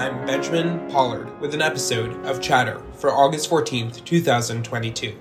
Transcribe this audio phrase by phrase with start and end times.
[0.00, 5.14] I'm Benjamin Pollard with an episode of Chatter for August 14th, 2022.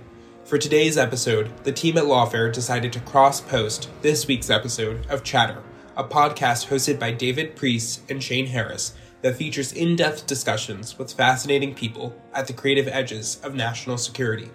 [0.46, 5.26] For today's episode, the team at Lawfare decided to cross post this week's episode of
[5.26, 5.62] Chatter,
[5.98, 11.12] a podcast hosted by David Priess and Shane Harris that features in depth discussions with
[11.12, 14.50] fascinating people at the creative edges of national security.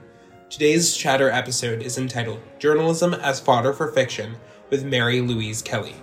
[0.48, 4.36] Today's Chatter episode is entitled Journalism as Fodder for Fiction
[4.70, 5.96] with Mary Louise Kelly.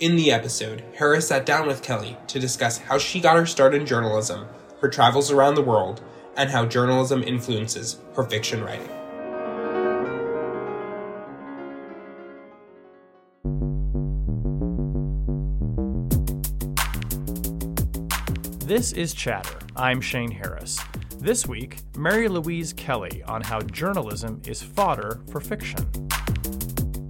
[0.00, 3.76] In the episode, Harris sat down with Kelly to discuss how she got her start
[3.76, 4.48] in journalism,
[4.80, 6.00] her travels around the world,
[6.36, 8.88] and how journalism influences her fiction writing.
[18.66, 19.60] This is Chatter.
[19.76, 20.80] I'm Shane Harris.
[21.18, 25.88] This week, Mary Louise Kelly on how journalism is fodder for fiction.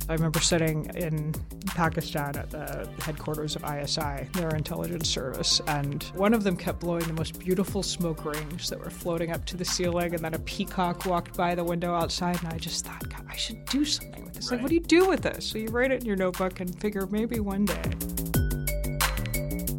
[0.09, 1.35] I remember sitting in
[1.67, 7.05] Pakistan at the headquarters of ISI, their intelligence service, and one of them kept blowing
[7.05, 10.39] the most beautiful smoke rings that were floating up to the ceiling, and then a
[10.41, 14.25] peacock walked by the window outside, and I just thought, God, I should do something
[14.25, 14.51] with this.
[14.51, 15.47] Like, what do you do with this?
[15.47, 17.83] So you write it in your notebook and figure maybe one day.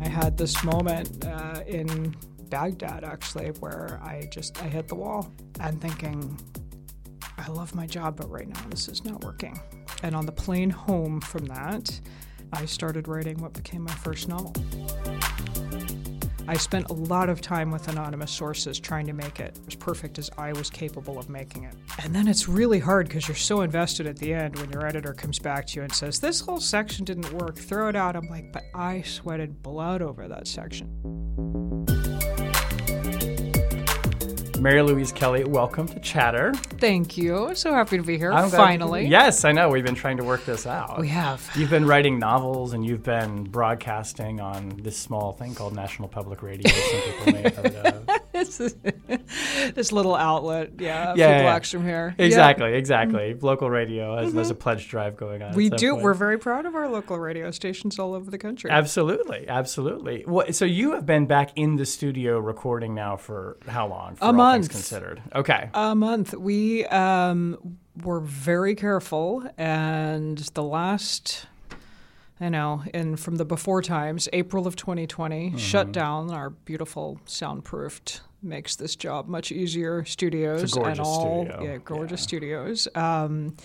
[0.01, 2.15] I had this moment uh, in
[2.49, 6.39] Baghdad actually where I just I hit the wall and thinking
[7.37, 9.59] I love my job but right now this is not working.
[10.05, 11.99] And on the plane home from that,
[12.53, 14.53] I started writing what became my first novel.
[16.47, 20.19] I spent a lot of time with anonymous sources trying to make it as perfect
[20.19, 21.73] as I was capable of making it.
[22.03, 25.11] And then it's really hard because you're so invested at the end when your editor
[25.11, 28.15] comes back to you and says, This whole section didn't work, throw it out.
[28.15, 31.54] I'm like, But I sweated blood over that section.
[34.65, 36.51] Mary Louise Kelly, welcome to Chatter.
[36.79, 37.51] Thank you.
[37.53, 38.31] So happy to be here.
[38.33, 39.05] I'm glad- Finally.
[39.05, 39.69] Yes, I know.
[39.69, 40.99] We've been trying to work this out.
[40.99, 41.47] We have.
[41.55, 46.41] You've been writing novels and you've been broadcasting on this small thing called National Public
[46.41, 46.67] Radio.
[46.71, 48.09] Some people may have heard of.
[49.75, 51.41] this, little outlet, yeah, Yeah, yeah.
[51.43, 52.15] blocks from here.
[52.17, 52.25] Yeah.
[52.25, 53.33] Exactly, exactly.
[53.39, 55.53] Local radio, as there's a pledge drive going on.
[55.53, 55.91] We do.
[55.93, 56.03] point.
[56.03, 58.69] We're very proud of our local radio stations all over the country.
[58.71, 60.23] Absolutely, absolutely.
[60.25, 64.15] What, so you have been back in the studio recording now for how long?
[64.15, 64.69] For A month.
[64.69, 65.21] Considered.
[65.33, 65.69] Okay.
[65.73, 66.33] A month.
[66.33, 71.47] We um, were very careful, and the last,
[72.41, 75.57] you know, and from the before times, April of 2020, Mm-hmm.
[75.57, 78.21] shut down our beautiful soundproofed.
[78.43, 80.05] Makes this job much easier.
[80.05, 81.63] Studios and gorgeous all, studio.
[81.63, 82.27] yeah, gorgeous Yeah.
[82.27, 82.87] studios.
[82.93, 83.55] Um,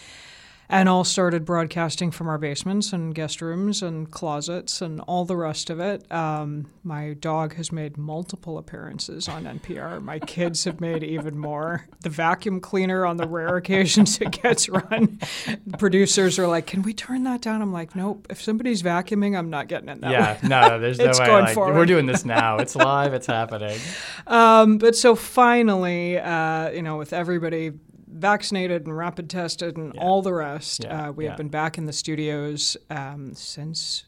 [0.73, 5.37] and all started broadcasting from our basements and guest rooms and closets and all the
[5.37, 6.11] rest of it.
[6.13, 10.01] Um, my dog has made multiple appearances on NPR.
[10.01, 11.87] My kids have made even more.
[12.03, 15.19] The vacuum cleaner, on the rare occasions it gets run,
[15.79, 18.29] producers are like, "Can we turn that down?" I'm like, "Nope.
[18.31, 21.29] If somebody's vacuuming, I'm not getting it that Yeah, way." no, there's no way.
[21.43, 22.59] like, we're doing this now.
[22.59, 23.13] It's live.
[23.13, 23.79] It's happening.
[24.27, 27.73] Um, but so finally, uh, you know, with everybody
[28.21, 31.31] vaccinated and rapid tested and all the rest, Yeah, uh, we yeah.
[31.31, 34.05] have been back in the studios um, since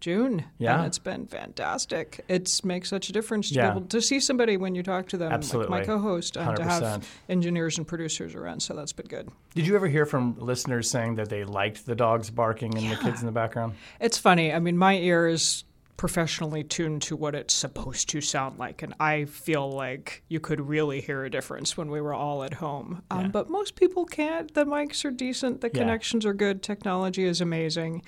[0.00, 0.44] June.
[0.58, 0.78] Yeah.
[0.78, 2.24] and it's been fantastic.
[2.28, 3.70] It makes such a difference to Yeah.
[3.70, 5.70] be able to see somebody when you talk to them, Absolutely.
[5.70, 6.66] like my co-host, and to 100%.
[6.82, 8.60] have engineers and producers around.
[8.60, 9.28] So that's been good.
[9.54, 12.96] Did you ever hear from listeners saying that they liked the dogs barking and the
[12.96, 13.74] kids in the background?
[14.00, 14.52] It's funny.
[14.52, 15.62] I mean, my ear is
[16.06, 20.60] professionally tuned to what it's supposed to sound like, and I feel like you could
[20.60, 23.02] really hear a difference when we were all at home.
[23.08, 24.52] Um, But most people can't.
[24.52, 25.60] The mics are decent.
[25.60, 25.78] The Yeah.
[25.78, 26.60] connections are good.
[26.60, 28.02] Technology is amazing.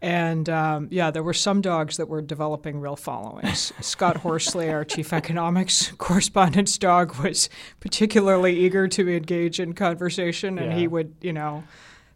[0.00, 3.74] And um, yeah, there were some dogs that were developing real followings.
[3.82, 10.72] Scott Horsley, our chief economics correspondent's dog, was particularly eager to engage in conversation, and
[10.72, 10.78] Yeah.
[10.78, 11.64] he would, you know,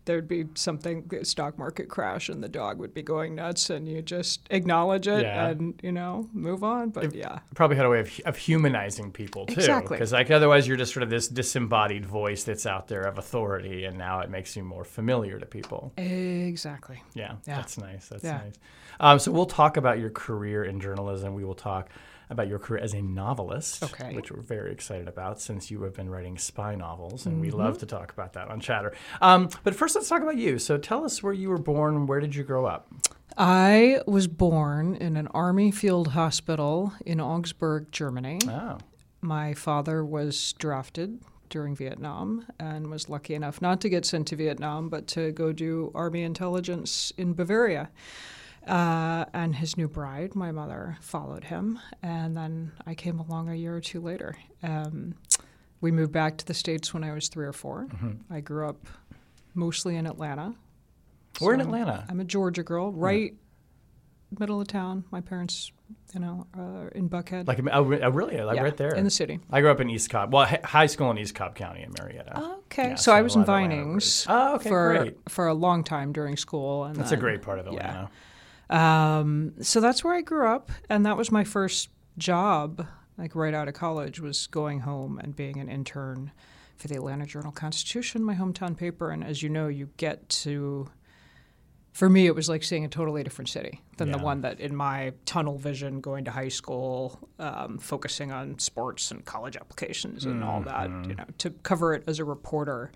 [0.05, 4.03] there'd be something stock market crash and the dog would be going nuts and you
[4.03, 5.49] just acknowledge it Yeah.
[5.49, 9.47] and you know move on but yeah Probably had a way of, of humanizing people
[9.47, 9.97] too, Exactly.
[9.97, 13.85] Because like otherwise you're just sort of this disembodied voice that's out there of authority,
[13.85, 15.93] and now it makes you more familiar to people.
[15.97, 17.57] exactly Yeah, Yeah.
[17.57, 18.09] that's nice.
[18.09, 18.39] That's Yeah.
[18.39, 18.55] nice.
[19.01, 21.35] Um, so we'll talk about your career in journalism.
[21.35, 21.89] We will talk
[22.33, 24.15] about your career as a novelist, Okay.
[24.15, 27.59] which we're very excited about since you have been writing spy novels, and we Mm-hmm.
[27.59, 28.93] love to talk about that on Chatter.
[29.21, 30.59] Um, but first, let's talk about you.
[30.59, 32.07] So tell us where you were born.
[32.07, 32.89] Where did you grow up?
[33.39, 38.77] i was born in an army field hospital in augsburg germany Oh,
[39.23, 41.19] my father was drafted
[41.49, 45.51] during Vietnam and was lucky enough not to get sent to Vietnam, but to go
[45.53, 47.91] do Army intelligence in Bavaria.
[48.67, 51.79] Uh, and his new bride, my mother, followed him.
[52.03, 54.37] And then I came along a year or two later.
[54.63, 55.15] Um,
[55.81, 57.89] we moved back to the States when I was three or 4
[58.31, 58.87] I grew up
[59.55, 60.55] mostly in Atlanta.
[61.41, 62.07] we're in Atlanta.
[62.09, 63.35] I'm a Georgia girl, right
[64.39, 65.05] middle of town.
[65.11, 65.73] My parents,
[66.15, 67.47] you know, uh, in Buckhead.
[67.47, 68.41] Like, oh, oh, really?
[68.41, 69.41] Like Yeah, right there in the city.
[69.51, 70.33] I grew up in East Cobb.
[70.33, 72.39] Well, high school in East Cobb County in Marietta.
[72.67, 75.17] Okay, Yeah, so, so I was in lot of Atlanta Vinings Oh, okay, for great.
[75.29, 77.73] for a long time during school, and That's a great part of yeah.
[77.73, 78.11] Atlanta.
[78.73, 82.87] Um, so that's where I grew up, and that was my first job.
[83.19, 86.33] Like right out of college, was going home and being an intern
[86.77, 89.11] for the Atlanta Journal Constitution, my hometown paper.
[89.11, 90.89] And as you know, you get to.
[91.93, 94.75] For me, it was like seeing a totally different city than the one that in
[94.75, 100.43] my tunnel vision going to high school, um, focusing on sports and college applications and
[100.43, 100.89] all that.
[100.89, 101.11] Mm-hmm.
[101.11, 102.93] You know, to cover it as a reporter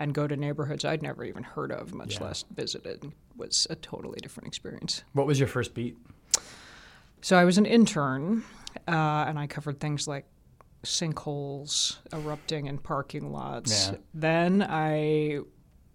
[0.00, 2.24] and go to neighborhoods I'd never even heard of, much Yeah.
[2.24, 5.04] less visited, was a totally different experience.
[5.12, 5.96] What was your first beat?
[7.20, 8.42] So I was an intern,
[8.88, 10.24] uh, and I covered things like
[10.82, 13.88] sinkholes erupting in parking lots.
[13.90, 13.98] Yeah.
[14.14, 15.40] Then I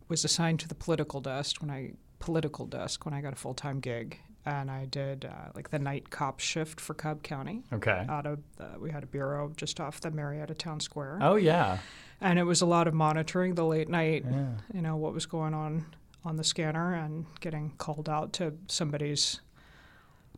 [0.08, 3.56] was assigned to the political desk when I political desk when I got a full
[3.56, 7.64] time gig, and I did uh, like the night cop shift for Cobb County.
[7.74, 8.06] Okay.
[8.08, 11.80] Out of uh, we had a bureau just off the Marietta Town Square, Oh yeah.
[12.22, 14.26] and it was a lot of monitoring the late night.
[14.74, 15.86] You know what was going on
[16.24, 19.42] on the scanner and getting called out to somebody's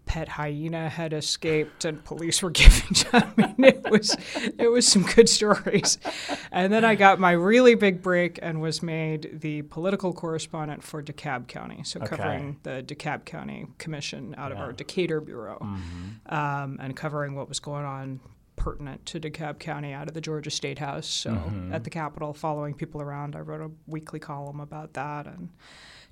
[0.07, 4.15] pet hyena had escaped and police were giving I mean it was
[4.57, 5.99] it was some good stories.
[6.51, 11.03] And then I got my really big break and was made the political correspondent for
[11.03, 11.83] DeKalb County.
[11.83, 12.15] So Okay.
[12.15, 15.59] covering the DeKalb County Commission out of our Decatur bureau.
[15.61, 16.33] Mm-hmm.
[16.35, 18.19] Um, and covering what was going on
[18.55, 21.07] pertinent to DeKalb County out of the Georgia State House.
[21.07, 21.73] So Mm-hmm.
[21.73, 25.49] at the Capitol, following people around, I wrote a weekly column about that and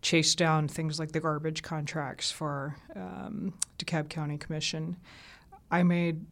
[0.06, 4.98] chased down things like the garbage contracts for um, DeKalb County Commission.
[5.72, 6.24] I made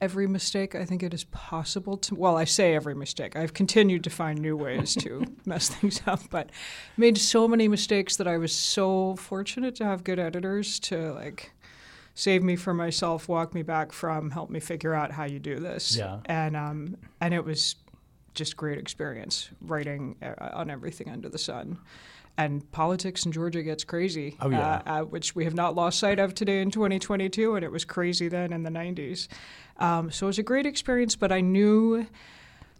[0.00, 2.16] every mistake I think it is possible to.
[2.16, 3.36] Well, I say every mistake.
[3.36, 6.50] I've continued to find new ways to mess things up, but
[6.96, 11.52] made so many mistakes that I was so fortunate to have good editors to like
[12.14, 15.60] save me from myself, walk me back from, help me figure out how you do
[15.60, 15.96] this.
[15.96, 16.18] Yeah.
[16.24, 17.76] And um, and it was
[18.34, 21.78] just great experience writing uh, on everything under the sun.
[22.38, 24.82] And politics in Georgia gets crazy, Oh, yeah.
[24.86, 27.84] uh, uh, which we have not lost sight of today in 2022, and it was
[27.84, 29.28] crazy then in the 90s.
[29.76, 32.06] Um, so it was a great experience, but I knew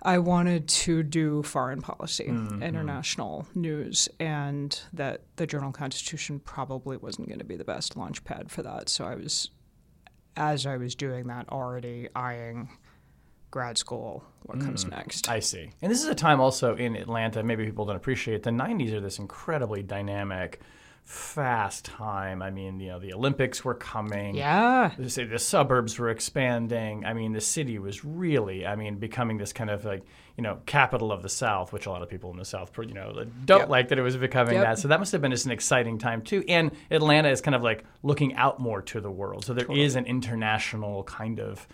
[0.01, 7.29] I wanted to do foreign policy, international news, and that the Journal Constitution probably wasn't
[7.29, 8.89] going to be the best launch pad for that.
[8.89, 9.51] So I was,
[10.37, 12.71] as I was doing that, already eyeing
[13.53, 15.29] grad school, what comes mm, next.
[15.29, 15.71] I see.
[15.81, 18.35] And this is a time also in Atlanta, maybe people don't appreciate.
[18.37, 18.43] it.
[18.43, 20.61] The 90s are this incredibly dynamic,
[21.05, 22.43] fast time.
[22.43, 24.35] I mean, you know, the Olympics were coming.
[24.37, 24.93] yeah.
[24.97, 27.05] The, say the suburbs were expanding.
[27.05, 30.03] I mean, the city was really, I mean, becoming this kind of like,
[30.37, 32.95] you know, capital of the South, which a lot of people in the South, you
[32.95, 33.69] know, uh, don't Yep.
[33.69, 34.65] like that it was becoming Yep.
[34.65, 34.79] that.
[34.79, 36.43] So that must have been just an exciting time too.
[36.49, 39.45] And Atlanta is kind of like looking out more to the world.
[39.45, 41.67] So there is an international kind of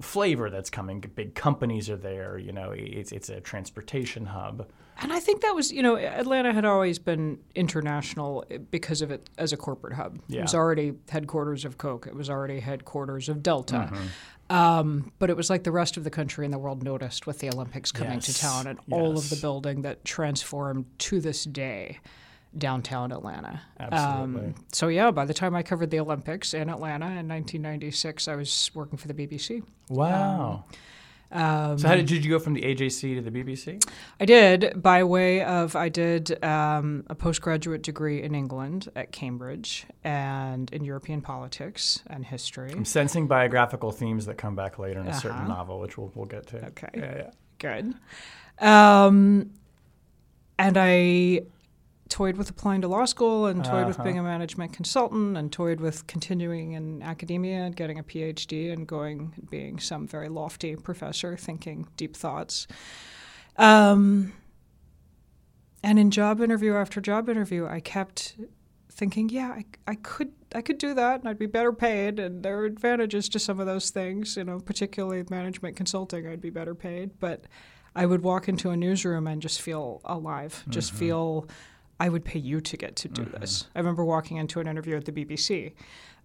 [0.00, 1.00] flavor that's coming.
[1.00, 2.38] Big companies are there.
[2.38, 4.66] You know, it's it's a transportation hub.
[5.02, 9.28] And I think that was, you know, Atlanta had always been international because of it
[9.36, 10.20] as a corporate hub.
[10.28, 12.06] It was already headquarters of Coke.
[12.06, 13.90] It was already headquarters of Delta.
[13.92, 14.54] Mm-hmm.
[14.56, 17.40] Um, but it was like the rest of the country and the world noticed with
[17.40, 18.26] the Olympics coming Yes.
[18.26, 21.98] to town and all of the building that transformed to this day
[22.56, 23.60] downtown Atlanta.
[23.80, 24.46] Absolutely.
[24.50, 28.36] Um, so yeah, by the time I covered the Olympics in Atlanta in 1996, I
[28.36, 29.62] was working for the BBC.
[29.88, 30.64] Wow.
[31.32, 33.82] Um, so how did, did you go from the AJC to the BBC?
[34.20, 39.84] I did by way of I did um, a postgraduate degree in England at Cambridge
[40.04, 42.70] and in European politics and history.
[42.70, 45.48] I'm sensing biographical themes that come back later in a certain Uh-huh.
[45.48, 46.64] novel, which we'll, we'll get to.
[46.66, 46.88] Okay.
[46.94, 47.30] Yeah, yeah.
[47.58, 47.94] Good.
[48.64, 49.50] Um,
[50.56, 51.40] and I
[52.14, 54.04] toyed with applying to law school and toyed with Uh-huh.
[54.04, 58.86] being a management consultant and toyed with continuing in academia and getting a PhD and
[58.86, 62.68] going and being some very lofty professor thinking deep thoughts.
[63.56, 64.32] Um,
[65.82, 68.36] and in job interview after job interview, I kept
[68.92, 72.44] thinking, yeah, I, I could I could do that and I'd be better paid and
[72.44, 76.50] there are advantages to some of those things, you know, particularly management consulting, I'd be
[76.50, 77.18] better paid.
[77.18, 77.46] But
[77.96, 81.48] I would walk into a newsroom and just feel alive, just feel
[82.00, 83.66] I would pay you to get to do this.
[83.74, 85.74] I remember walking into an interview at the BBC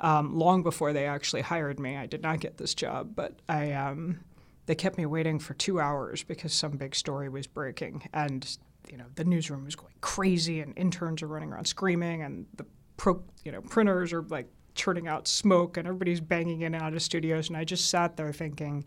[0.01, 1.95] um, long before they actually hired me.
[1.95, 4.19] I did not get this job, but I um,
[4.65, 8.57] they kept me waiting for two hours because some big story was breaking and
[8.89, 12.65] you know the newsroom was going crazy and interns are running around screaming and the
[12.97, 16.93] pro you know printers are like churning out smoke and everybody's banging in and out
[16.93, 18.85] of studios and I just sat there thinking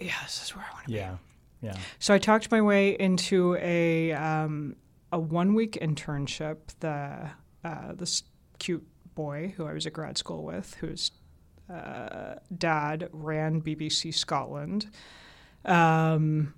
[0.00, 1.16] yeah this is where I want to be Yeah.
[1.62, 1.76] Yeah.
[1.98, 4.76] so I talked my way into a um,
[5.12, 6.56] a one week internship.
[6.80, 7.30] The
[7.64, 8.22] uh, this
[8.58, 11.10] cute boy who I was at grad school with, whose
[11.72, 14.86] uh, dad ran BBC Scotland,
[15.64, 16.54] um,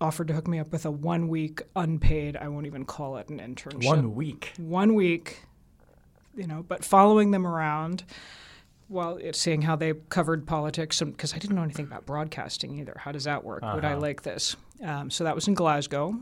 [0.00, 2.36] offered to hook me up with a one week unpaid.
[2.36, 4.52] I won't even call it an internship One week.
[4.56, 5.44] one week,
[6.36, 8.04] you know, but following them around
[8.88, 12.94] while it, seeing how they covered politics, because I didn't know anything about broadcasting either.
[12.98, 13.62] How does that work?
[13.62, 14.56] Would I like this?
[14.82, 16.18] Um, so that was in Glasgow.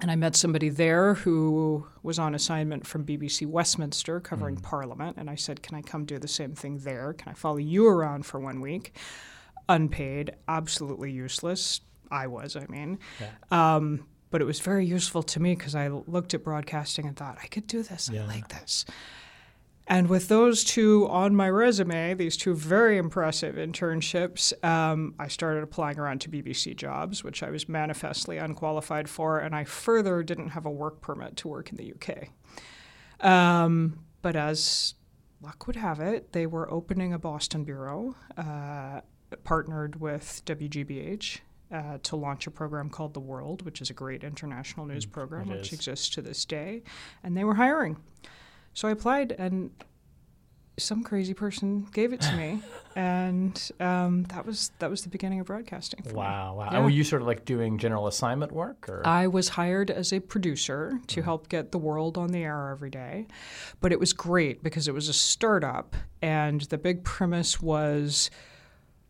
[0.00, 5.16] And I met somebody there who was on assignment from BBC Westminster covering Parliament.
[5.18, 7.12] And I said, Can I come do the same thing there?
[7.12, 8.94] Can I follow you around for one week?
[9.68, 11.80] Unpaid, absolutely useless.
[12.10, 12.98] I was, I mean.
[13.50, 17.38] Um, but it was very useful to me because I looked at broadcasting and thought,
[17.42, 18.10] I could do this.
[18.10, 18.84] I like this.
[19.86, 25.62] And with those two on my resume, these two very impressive internships, um, I started
[25.62, 30.50] applying around to BBC jobs, which I was manifestly unqualified for, and I further didn't
[30.50, 32.28] have a work permit to work in the UK.
[33.20, 34.94] Um, but as
[35.42, 39.02] luck would have it, they were opening a Boston bureau, uh,
[39.44, 41.40] partnered with WGBH.
[41.72, 45.50] Uh, to launch a program called The World, which is a great international news program,
[45.50, 45.72] it which is.
[45.72, 46.82] exists to this day.
[47.24, 47.96] And they were hiring.
[48.74, 49.70] So I applied, and
[50.76, 52.60] some crazy person gave it to me,
[52.96, 56.02] and um, that was that was the beginning of broadcasting.
[56.02, 56.14] For me.
[56.16, 56.56] Wow.
[56.56, 56.64] Wow.
[56.64, 56.76] Yeah.
[56.76, 59.06] And were you sort of like doing general assignment work or?
[59.06, 62.90] I was hired as a producer to help get the world on the air every
[62.90, 63.26] day.
[63.80, 68.30] But it was great because it was a startup, and the big premise was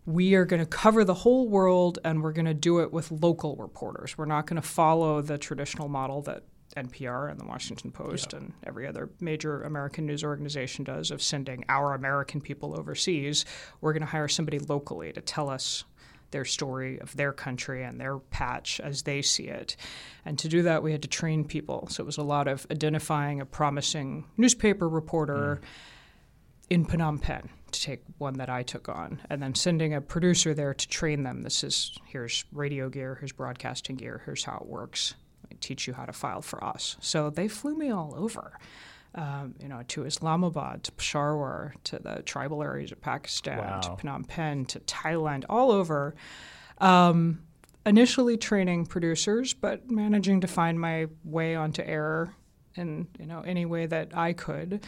[0.06, 3.10] we are going to cover the whole world and we're going to do it with
[3.10, 4.18] local reporters.
[4.18, 6.42] We're not going to follow the traditional model that
[6.76, 11.64] NPR and the Washington Post and every other major American news organization does of sending
[11.68, 13.44] our American people overseas.
[13.80, 15.84] We're going to hire somebody locally to tell us
[16.30, 19.76] their story of their country and their patch as they see it.
[20.24, 21.86] And to do that, we had to train people.
[21.90, 25.66] So it was a lot of identifying a promising newspaper reporter mm.
[26.70, 30.54] in Phnom Penh to take one that I took on, and then sending a producer
[30.54, 31.42] there to train them.
[31.42, 35.14] This is here's radio gear, here's broadcasting gear, here's how it works.
[35.64, 36.96] Teach you how to file for us.
[37.00, 38.58] So they flew me all over.
[39.14, 44.26] Um, you know, to Islamabad, to Peshawar, to the tribal areas of Pakistan, to Phnom
[44.26, 46.14] Penh, to Thailand, all over.
[46.78, 47.40] Um,
[47.86, 52.34] initially training producers, but managing to find my way onto air
[52.74, 54.84] in you know any way that I could,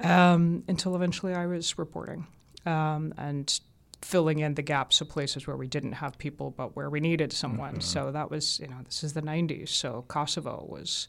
[0.00, 2.26] um, until eventually I was reporting
[2.66, 3.60] um, and
[4.06, 7.32] filling in the gaps of places where we didn't have people, but where we needed
[7.32, 7.80] someone.
[7.80, 11.08] So that was you know this is the '90s, so Kosovo was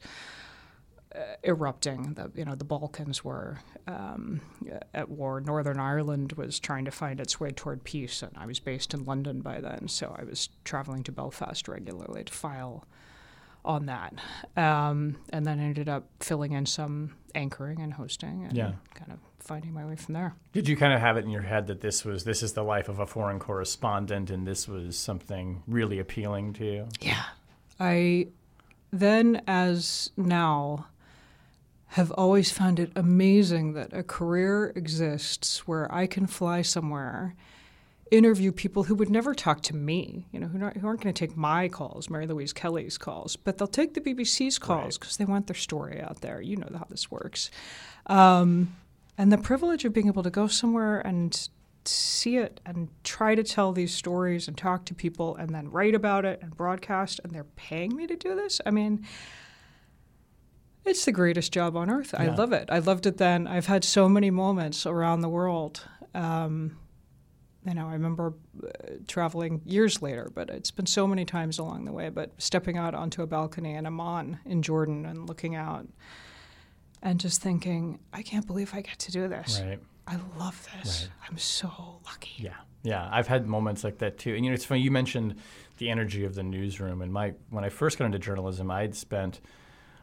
[1.15, 2.13] uh, erupting.
[2.15, 4.41] The you know the Balkans were um,
[4.93, 5.39] at war.
[5.41, 9.05] Northern Ireland was trying to find its way toward peace, and I was based in
[9.05, 12.85] London by then, so I was traveling to Belfast regularly to file
[13.63, 14.13] on that,
[14.55, 18.73] um, and then ended up filling in some anchoring and hosting, and Yeah.
[18.95, 20.35] kind of finding my way from there.
[20.53, 22.63] Did you kind of have it in your head that this was this is the
[22.63, 26.87] life of a foreign correspondent and this was something really appealing to you?
[27.01, 27.23] Yeah.
[27.79, 28.27] I
[28.91, 30.87] then, as now,
[31.91, 37.35] have always found it amazing that a career exists where I can fly somewhere,
[38.11, 41.13] interview people who would never talk to me, you know, who, not, who aren't going
[41.13, 45.17] to take my calls, Mary Louise Kelly's calls, but they'll take the BBC's calls because
[45.17, 46.41] they want their story out there.
[46.41, 47.49] You know how this works.
[48.05, 48.75] Um,
[49.17, 51.49] and the privilege of being able to go somewhere and
[51.85, 55.95] see it and try to tell these stories and talk to people and then write
[55.95, 58.59] about it and broadcast and they're paying me to do this.
[58.65, 59.05] I mean,
[60.85, 62.13] it's the greatest job on earth.
[62.17, 62.69] I love it.
[62.71, 63.47] I loved it then.
[63.47, 65.83] I've had so many moments around the world.
[66.13, 66.77] Um,
[67.65, 68.33] you know, I remember
[68.63, 68.69] uh,
[69.07, 72.07] traveling years later, but it's been so many times along the way.
[72.07, 75.85] But stepping out onto a balcony in Amman in Jordan and looking out
[77.01, 79.61] and just thinking, I can't believe I get to do this.
[79.63, 79.79] Right.
[80.07, 81.03] I love this.
[81.03, 81.29] Right.
[81.29, 82.31] I'm so lucky.
[82.37, 84.33] Yeah, yeah, I've had moments like that too.
[84.35, 85.35] And you know, it's funny you mentioned
[85.77, 87.01] the energy of the newsroom.
[87.01, 89.41] And my when I first got into journalism, I'd spent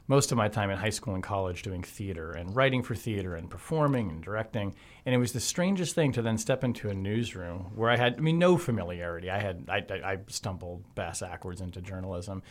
[0.06, 3.34] most of my time in high school and college doing theater and writing for theater
[3.34, 4.74] and performing and directing.
[5.06, 8.16] And it was the strangest thing to then step into a newsroom where I had,
[8.18, 9.30] I mean, no familiarity.
[9.30, 12.42] I had, I, I, I stumbled bass backwards into journalism,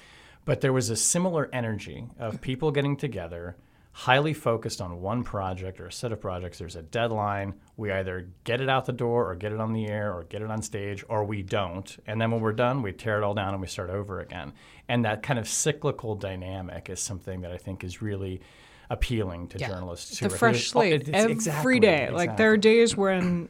[0.45, 3.55] but there was a similar energy of people getting together
[3.95, 6.57] highly focused on one project or a set of projects.
[6.57, 7.53] There's a deadline.
[7.77, 10.41] We either get it out the door or get it on the air or get
[10.41, 11.95] it on stage or we don't.
[12.07, 14.53] And then when we're done, we tear it all down and we start over again.
[14.89, 18.41] And that kind of cyclical dynamic is something that I think is really
[18.89, 19.67] appealing to Yeah.
[19.69, 20.19] journalists.
[20.19, 22.09] The fresh slate it's- every exactly, day.
[22.09, 23.47] Like there are days when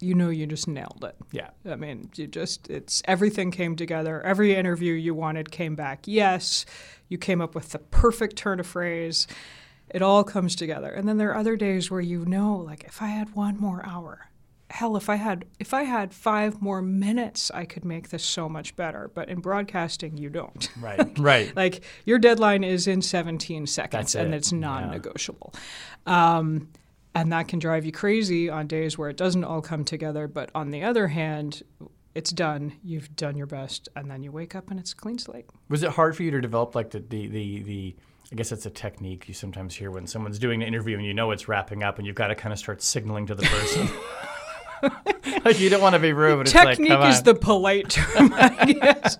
[0.00, 1.14] you know you just nailed it.
[1.30, 1.50] Yeah.
[1.68, 4.22] I mean, you just it's everything came together.
[4.22, 6.02] Every interview you wanted came back.
[6.06, 6.64] Yes,
[7.08, 9.26] you came up with the perfect turn of phrase.
[9.90, 10.90] It all comes together.
[10.90, 13.84] And then there are other days where you know like if I had one more
[13.86, 14.30] hour,
[14.70, 18.48] hell if I had if I had 5 more minutes, I could make this so
[18.48, 19.10] much better.
[19.14, 20.68] But in broadcasting you don't.
[20.80, 21.56] Right, right.
[21.56, 25.54] Like your deadline is in 17 seconds That's and it's non-negotiable.
[26.06, 26.68] Um,
[27.14, 30.28] and that can drive you crazy on days where it doesn't all come together.
[30.28, 31.62] But on the other hand,
[32.14, 32.74] it's done.
[32.82, 35.46] You've done your best, and then you wake up and it's a clean slate.
[35.68, 37.96] Was it hard for you to develop like the, the, the, the
[38.32, 41.14] I guess it's a technique you sometimes hear when someone's doing an interview and you
[41.14, 43.88] know it's wrapping up and you've got to kind of start signaling to the person.
[45.44, 47.24] like you don't want to be rude, but it's like, Technique come is on.
[47.24, 49.16] the polite term, I guess.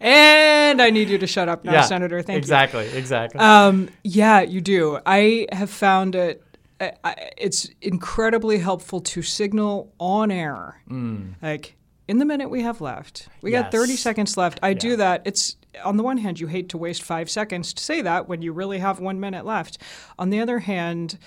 [0.00, 2.20] and I need you to shut up now, yeah, Senator.
[2.22, 2.38] Thank you.
[2.38, 3.40] exactly, exactly.
[3.40, 4.98] Um, yeah, you do.
[5.06, 6.42] I have found it.
[6.80, 10.82] I, I, it's incredibly helpful to signal on air,
[11.42, 11.76] like
[12.08, 13.28] in the minute we have left.
[13.40, 13.96] We got 30 Mm.
[13.96, 14.58] Seconds left.
[14.62, 14.74] I Yeah.
[14.74, 15.22] do that.
[15.24, 18.42] It's on the one hand, you hate to waste five seconds to say that when
[18.42, 19.78] you really have one minute left.
[20.18, 21.18] On the other hand,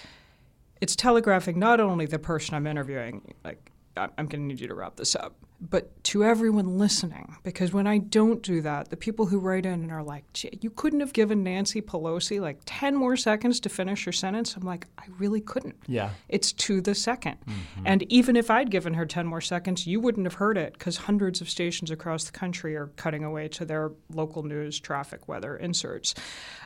[0.82, 4.76] it's telegraphing not only the person I'm interviewing, like I'm going to need you to
[4.76, 7.36] wrap this up, but to everyone listening.
[7.44, 10.58] Because when I don't do that, the people who write in and are like, "Gee,
[10.62, 14.64] "You couldn't have given Nancy Pelosi like ten more seconds to finish her sentence," I'm
[14.64, 16.12] like, "I really couldn't." yeah.
[16.30, 17.38] It's to the 2nd
[17.86, 20.98] And even if I'd given her 10 more seconds, you wouldn't have heard it because
[20.98, 25.58] hundreds of stations across the country are cutting away to their local news, traffic, weather
[25.58, 26.14] inserts.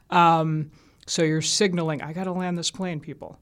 [0.10, 0.72] Um,
[1.08, 3.40] so you're signaling, I got to land this plane, people.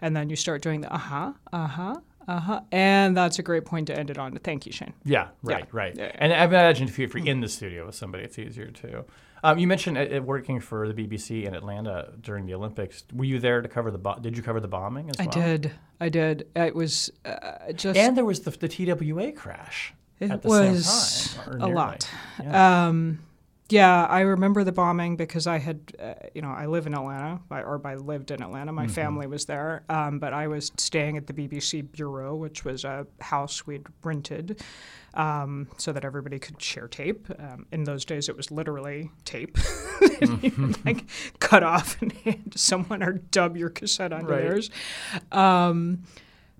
[0.00, 1.96] And then you start doing the uh huh, uh huh,
[2.28, 2.60] uh huh.
[2.70, 4.36] And that's a great point to end it on.
[4.38, 4.94] Thank you, Shane.
[5.04, 5.66] Yeah, right, Yeah.
[5.72, 5.96] right.
[5.96, 6.16] Yeah, yeah.
[6.18, 9.04] And I imagine if, you, if you're in the studio with somebody, it's easier too.
[9.42, 13.04] Um, you mentioned uh, uh, working for the BBC in Atlanta during the Olympics.
[13.14, 13.96] Were you there to cover the?
[13.98, 15.32] Bo- did you cover the bombing as I well?
[15.32, 15.72] I did.
[15.98, 16.46] I did.
[16.54, 17.98] It was uh, just.
[17.98, 21.62] And there was the, the TWA crash It at the was same time.
[21.62, 22.08] or a lot.
[22.42, 22.86] Yeah.
[22.88, 23.20] Um,
[23.70, 27.40] yeah, I remember the bombing because I had, uh, you know, I live in Atlanta,
[27.50, 28.72] I- or I lived in Atlanta.
[28.72, 32.84] My family was there, um, but I was staying at the BBC Bureau, which was
[32.84, 34.60] a house we'd rented
[35.14, 37.28] um, so that everybody could share tape.
[37.38, 39.56] Um, in those days, it was literally tape.
[40.20, 41.04] Would, like
[41.38, 44.42] cut off and hand to someone or dub your cassette onto Right.
[44.42, 44.70] theirs.
[45.32, 46.02] Um,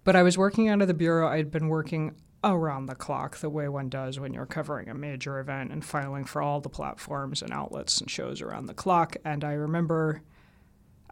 [0.04, 1.28] but I was working out of the bureau.
[1.28, 5.38] I'd been working around the clock, the way one does when you're covering a major
[5.38, 9.16] event and filing for all the platforms and outlets and shows around the clock.
[9.24, 10.22] And I remember,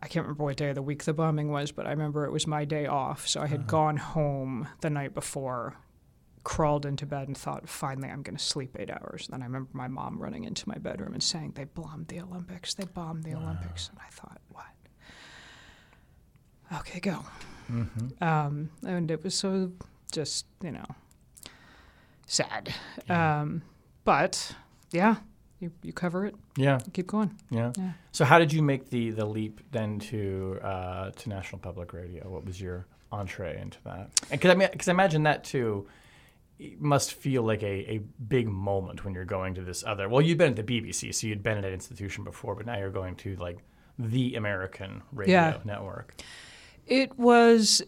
[0.01, 2.33] I can't remember what day of the week the bombing was, but I remember it
[2.33, 3.29] was my day off.
[3.29, 5.75] So I had gone home the night before,
[6.45, 9.27] crawled into bed, and thought, finally, I'm going to sleep eight hours.
[9.27, 12.21] And then I remember my mom running into my bedroom and saying, They bombed the
[12.21, 12.73] Olympics.
[12.73, 13.91] They bombed the Olympics.
[13.91, 14.65] And I thought, What?
[16.81, 17.25] Okay, go.
[18.23, 19.73] Um, and it was so
[20.11, 20.87] just, you know,
[22.29, 22.73] sad.
[23.09, 23.63] Um,
[24.05, 24.55] but
[24.93, 25.17] yeah,
[25.59, 27.35] you, you cover it, yeah, you keep going.
[27.51, 27.93] yeah, Yeah.
[28.13, 32.29] So how did you make the, the leap then to uh, to National Public Radio?
[32.29, 34.11] What was your entree into that?
[34.31, 35.89] Because I mean, because I imagine that too
[36.79, 40.09] must feel like a, a big moment when you're going to this other.
[40.09, 42.77] Well, you'd been at the BBC, so you'd been at an institution before, but now
[42.77, 43.59] you're going to like
[43.99, 45.59] the American radio Yeah.
[45.65, 46.15] network.
[46.87, 47.81] It was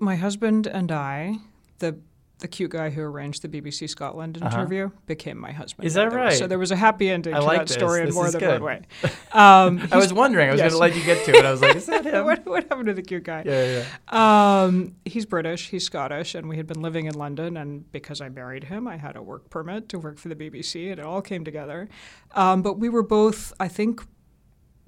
[0.00, 1.36] my husband and I,
[1.78, 1.98] the
[2.40, 5.80] the cute guy who arranged the BBC Scotland interview, became my husband.
[5.80, 5.86] Uh-huh.
[5.88, 7.76] Is that was- So there was a happy ending I to like that this.
[7.76, 8.62] story in more than good.
[8.62, 8.82] one way.
[9.32, 10.48] Um, I was wondering.
[10.48, 10.72] I was yes.
[10.72, 11.44] going to let you get to it.
[11.44, 12.24] I was like, is that him?
[12.24, 13.42] what, what happened to the cute guy?
[13.44, 14.62] Yeah, yeah, yeah.
[14.62, 17.56] Um, he's British, he's Scottish, and we had been living in London.
[17.56, 20.90] And because I married him, I had a work permit to work for the BBC,
[20.90, 21.88] and it all came together.
[22.34, 24.00] Um, but we were both, I think,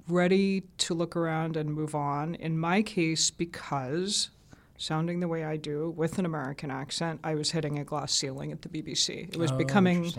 [0.07, 2.35] ready to look around and move on.
[2.35, 4.31] In my case, because
[4.81, 8.51] sounding the way I do with an American accent, I was hitting a glass ceiling
[8.51, 9.29] at the BBC.
[9.29, 10.11] It was Oh, becoming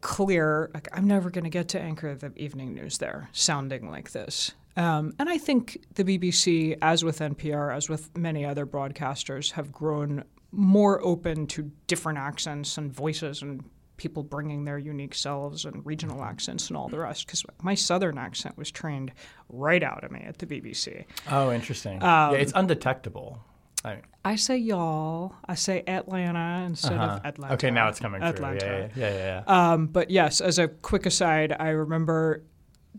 [0.00, 4.12] clear like I'm never going to get to anchor the evening news there sounding like
[4.12, 4.52] this.
[4.76, 9.70] Um, and I think the BBC, as with NPR, as with many other broadcasters, have
[9.72, 13.62] grown more open to different accents and voices and
[13.96, 17.26] people bringing their unique selves and regional accents and all the rest.
[17.26, 19.12] Because my southern accent was trained
[19.48, 21.04] right out of me at the BBC.
[21.30, 22.02] Oh, interesting.
[22.02, 23.40] Um, yeah, it's undetectable.
[23.84, 27.16] I, I say y'all, I say Atlanta instead uh-huh.
[27.16, 27.54] of Atlanta.
[27.54, 28.30] Okay, now it's coming through.
[28.30, 28.66] Atlanta.
[28.66, 29.16] Yeah, yeah, yeah.
[29.16, 29.72] yeah, yeah.
[29.72, 32.42] Um, but yes, as a quick aside, I remember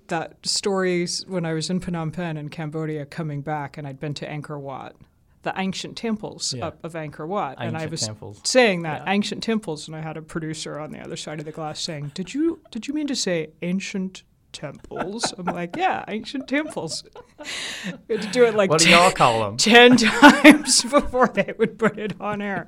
[0.07, 4.13] that stories when I was in Phnom Penh in Cambodia coming back, and I'd been
[4.15, 4.95] to Angkor Wat,
[5.45, 6.67] the ancient temples Yeah.
[6.67, 8.41] up of Angkor Wat, and I was temples.
[8.43, 9.13] saying that Yeah.
[9.13, 12.11] ancient temples, and I had a producer on the other side of the glass saying,
[12.13, 15.33] "Did you did you mean to say ancient?" Temples.
[15.37, 17.03] I'm like, yeah, ancient temples.
[18.07, 19.57] we had to do it like what do 10 y'all call them?
[19.57, 22.65] 10 times before they would put it on air.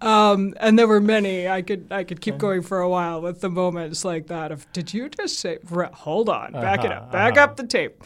[0.00, 1.46] Um, and there were many.
[1.48, 4.66] I could I could keep going for a while with the moments like that of
[4.72, 7.02] did you just say "Re- hold on, back it up.
[7.04, 7.44] Uh-huh, Back uh-huh.
[7.44, 8.02] up the tape.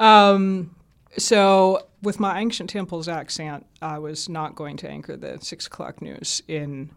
[0.00, 0.74] Um,
[1.18, 6.00] so with my ancient temples accent, I was not going to anchor the six o'clock
[6.00, 6.90] news in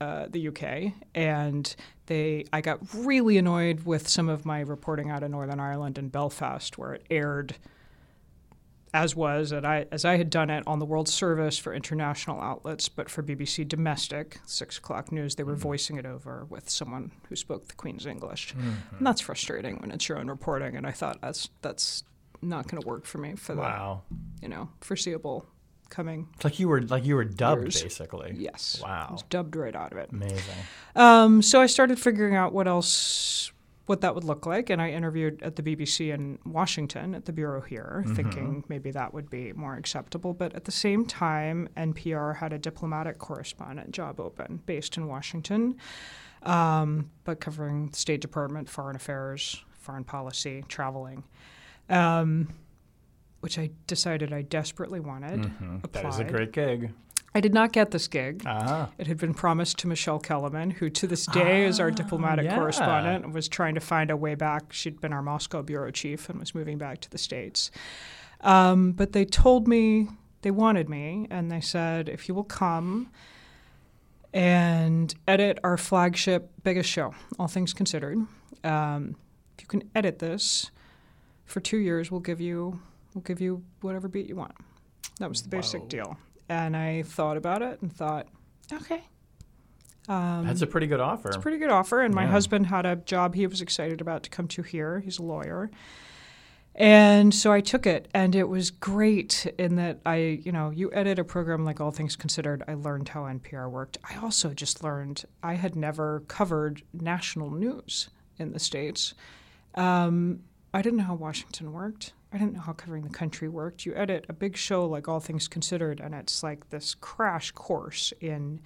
[0.00, 1.74] uh, the UK, and
[2.06, 6.10] they I got really annoyed with some of my reporting out of Northern Ireland and
[6.10, 7.56] Belfast, where it aired
[8.94, 12.40] as was and I as I had done it on the World Service for international
[12.40, 17.10] outlets, but for BBC domestic six o'clock news, they were voicing it over with someone
[17.28, 20.76] who spoke the Queen's English, and that's frustrating when it's your own reporting.
[20.76, 22.04] And I thought that's that's
[22.42, 24.02] not going to work for me for the Wow.
[24.42, 25.46] you know foreseeable
[25.88, 26.26] coming.
[26.34, 27.82] It's like you were like you were dubbed Years.
[27.82, 28.34] basically.
[28.36, 29.06] Yes, Wow.
[29.10, 30.10] I was dubbed right out of it.
[30.10, 30.54] Amazing.
[30.96, 33.52] Um, so I started figuring out what else,
[33.86, 37.32] what that would look like, and I interviewed at the BBC in Washington at the
[37.32, 40.32] bureau here, thinking maybe that would be more acceptable.
[40.32, 45.76] But at the same time, NPR had a diplomatic correspondent job open based in Washington,
[46.42, 51.24] um, but covering State Department, foreign affairs, foreign policy, traveling.
[51.88, 52.48] Um,
[53.40, 55.50] which I decided I desperately wanted.
[55.92, 56.92] That is a great gig.
[57.34, 58.42] I did not get this gig.
[58.46, 58.90] Ah.
[58.98, 62.54] It had been promised to Michele Kelemen, who to this day is our diplomatic yeah.
[62.54, 64.72] correspondent and was trying to find a way back.
[64.72, 67.70] She'd been our Moscow bureau chief and was moving back to the States.
[68.42, 70.08] Um, but they told me
[70.42, 73.10] they wanted me, and they said, if you will come
[74.34, 78.18] and edit our flagship biggest show, All Things Considered,
[78.62, 79.16] um,
[79.56, 80.70] if you can edit this
[81.52, 82.80] for two years, we'll give you
[83.14, 84.52] we'll give you whatever beat you want.
[85.20, 86.16] That was the basic deal.
[86.48, 88.26] And I thought about it and thought,
[88.72, 89.02] okay,
[90.08, 91.28] That's a pretty good offer.
[91.28, 92.00] it's a pretty good offer.
[92.00, 92.30] And my Yeah.
[92.30, 95.00] husband had a job he was excited about to come to here.
[95.00, 95.70] He's a lawyer.
[96.74, 100.90] And so I took it, and it was great in that I, you know, you
[100.94, 102.62] edit a program like All Things Considered.
[102.66, 103.98] I learned how NPR worked.
[104.02, 109.12] I also just learned I had never covered national news in the States.
[109.74, 110.40] Um,
[110.74, 112.12] I didn't know how Washington worked.
[112.32, 113.84] I didn't know how covering the country worked.
[113.84, 118.12] You edit a big show like All Things Considered, and it's like this crash course
[118.20, 118.60] in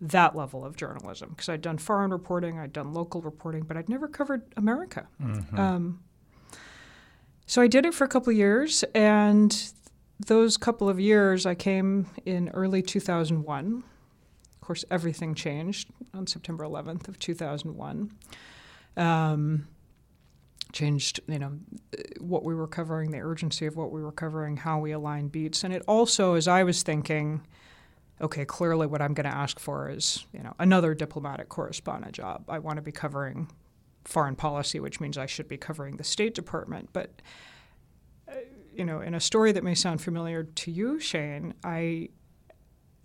[0.00, 3.88] that level of journalism because I'd done foreign reporting, I'd done local reporting, but I'd
[3.88, 5.06] never covered America.
[5.56, 6.00] Um,
[7.46, 9.72] so I did it for a couple of years, and
[10.26, 13.84] those couple of years, I came in early 2001.
[14.54, 18.10] Of course, everything changed on September 11th of 2001.
[18.96, 19.68] Um,
[20.76, 21.52] changed, you know,
[22.20, 25.64] what we were covering, the urgency of what we were covering, how we align beats,
[25.64, 27.46] and it also, as I was thinking,
[28.20, 32.44] okay, clearly what I'm going to ask for is, you know, another diplomatic correspondent job.
[32.48, 33.50] I want to be covering
[34.04, 36.90] foreign policy, which means I should be covering the State Department.
[36.92, 37.22] But,
[38.28, 38.34] uh,
[38.74, 42.10] you know, in a story that may sound familiar to you, Shane, I,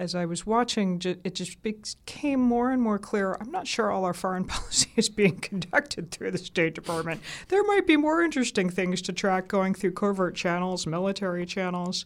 [0.01, 3.37] as I was watching, it just became more and more clear.
[3.39, 7.21] I'm not sure all our foreign policy is being conducted through the State Department.
[7.49, 12.03] There might be more interesting things to track going through covert channels, military channels.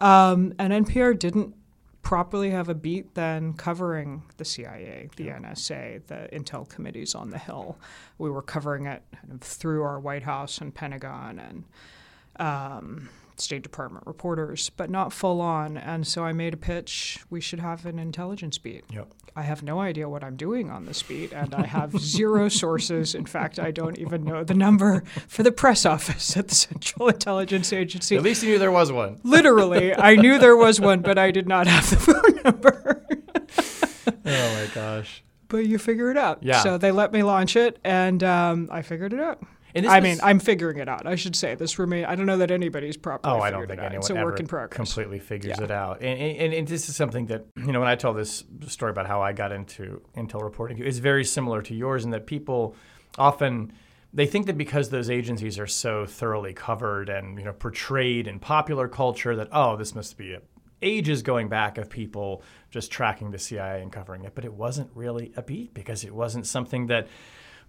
[0.00, 1.56] Um, and NPR didn't
[2.02, 7.38] properly have a beat then covering the CIA, the NSA, the intel committees on the
[7.38, 7.76] Hill.
[8.18, 11.64] We were covering it kind of through our White House and Pentagon and
[12.38, 13.08] um,
[13.40, 15.76] State Department reporters, but not full on.
[15.76, 18.84] And so I made a pitch we should have an intelligence beat.
[18.92, 19.08] Yep.
[19.38, 23.14] I have no idea what I'm doing on this beat, and I have zero sources.
[23.14, 27.08] In fact, I don't even know the number for the press office at the Central
[27.08, 28.16] Intelligence Agency.
[28.16, 29.20] At least you knew there was one.
[29.24, 33.04] Literally, I knew there was one, but I did not have the phone number.
[34.08, 35.22] Oh my gosh.
[35.48, 36.42] but you figure it out.
[36.42, 36.60] Yeah.
[36.62, 39.42] So they let me launch it, and um, I figured it out.
[39.76, 41.06] And this I was- mean, I'm figuring it out.
[41.06, 42.04] I should say this remain.
[42.06, 43.34] I don't know that anybody's properly.
[43.36, 43.84] Oh, I don't think it out.
[43.86, 44.74] anyone It's a ever work in progress.
[44.76, 45.64] completely figures Yeah.
[45.64, 46.00] it out.
[46.00, 49.06] And, and, and this is something that you know when I tell this story about
[49.06, 52.74] how I got into intel reporting, it's very similar to yours in that people
[53.18, 53.72] often
[54.14, 58.38] they think that because those agencies are so thoroughly covered and you know portrayed in
[58.40, 60.40] popular culture that oh this must be a
[60.82, 64.90] ages going back of people just tracking the CIA and covering it, but it wasn't
[64.94, 67.08] really a beat because it wasn't something that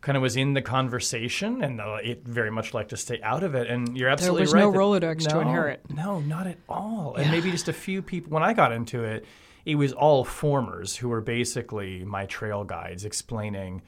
[0.01, 3.43] kind of was in the conversation, and uh, it very much liked to stay out
[3.43, 3.67] of it.
[3.67, 4.51] And you're absolutely right.
[4.51, 5.01] There was right.
[5.01, 5.81] no Rolodex to inherit.
[5.89, 7.15] No, not at all.
[7.15, 8.31] And maybe just a few people.
[8.31, 9.25] When I got into it,
[9.65, 13.81] it was all formers who were basically my trail guides explaining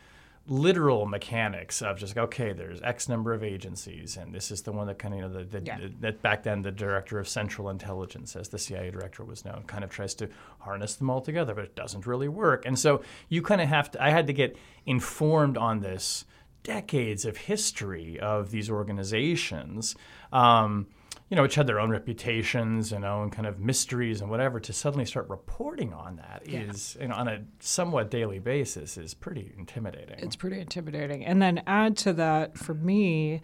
[0.49, 4.87] literal mechanics of just okay there's x number of agencies and this is the one
[4.87, 5.77] that kind of you know the, the, Yeah.
[5.99, 9.83] that back then the director of central intelligence as the cia director was known kind
[9.83, 10.27] of tries to
[10.59, 13.91] harness them all together but it doesn't really work and so you kind of have
[13.91, 14.57] to i had to get
[14.87, 16.25] informed on this
[16.63, 19.95] decades of history of these organizations
[20.33, 20.87] um,
[21.29, 24.73] you know, which had their own reputations and own kind of mysteries and whatever, to
[24.73, 29.53] suddenly start reporting on that is, you know, on a somewhat daily basis is pretty
[29.57, 30.17] intimidating.
[30.19, 31.23] It's pretty intimidating.
[31.23, 33.41] And then add to that, for me,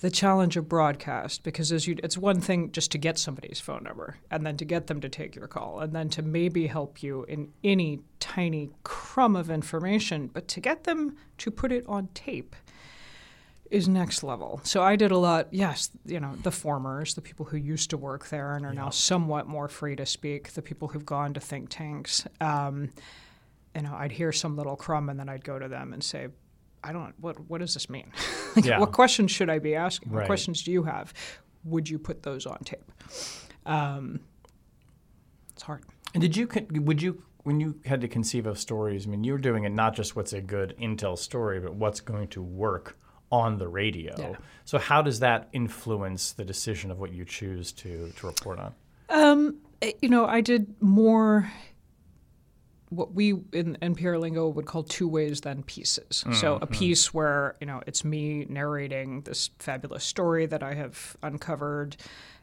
[0.00, 3.82] the challenge of broadcast, because as you, it's one thing just to get somebody's phone
[3.82, 7.02] number and then to get them to take your call and then to maybe help
[7.02, 12.08] you in any tiny crumb of information, but to get them to put it on
[12.12, 12.54] tape
[13.70, 14.60] is next level.
[14.64, 17.96] So I did a lot, yes, you know, the formers, the people who used to
[17.96, 21.40] work there and are now somewhat more free to speak, the people who've gone to
[21.40, 22.26] think tanks.
[22.40, 22.90] Um,
[23.74, 26.28] you know, I'd hear some little crumb and then I'd go to them and say,
[26.82, 28.12] I don't, what, what does this mean?
[28.56, 28.78] like, Yeah.
[28.78, 30.12] What questions should I be asking?
[30.12, 31.12] What questions do you have?
[31.64, 32.90] Would you put those on tape?
[33.64, 34.20] Um,
[35.52, 35.82] it's hard.
[36.14, 39.32] and did you, would you, when you had to conceive of stories, I mean, you
[39.32, 42.96] were doing it not just what's a good intel story, but what's going to work
[43.30, 44.14] on the radio.
[44.18, 44.36] Yeah.
[44.64, 48.74] So how does that influence the decision of what you choose to, to report on?
[49.08, 51.50] Um, eh, you know, I did more
[52.90, 56.24] what we in NPR lingo would call two ways than pieces.
[56.32, 61.16] So a piece where you know it's me narrating this fabulous story that I have
[61.22, 61.96] uncovered.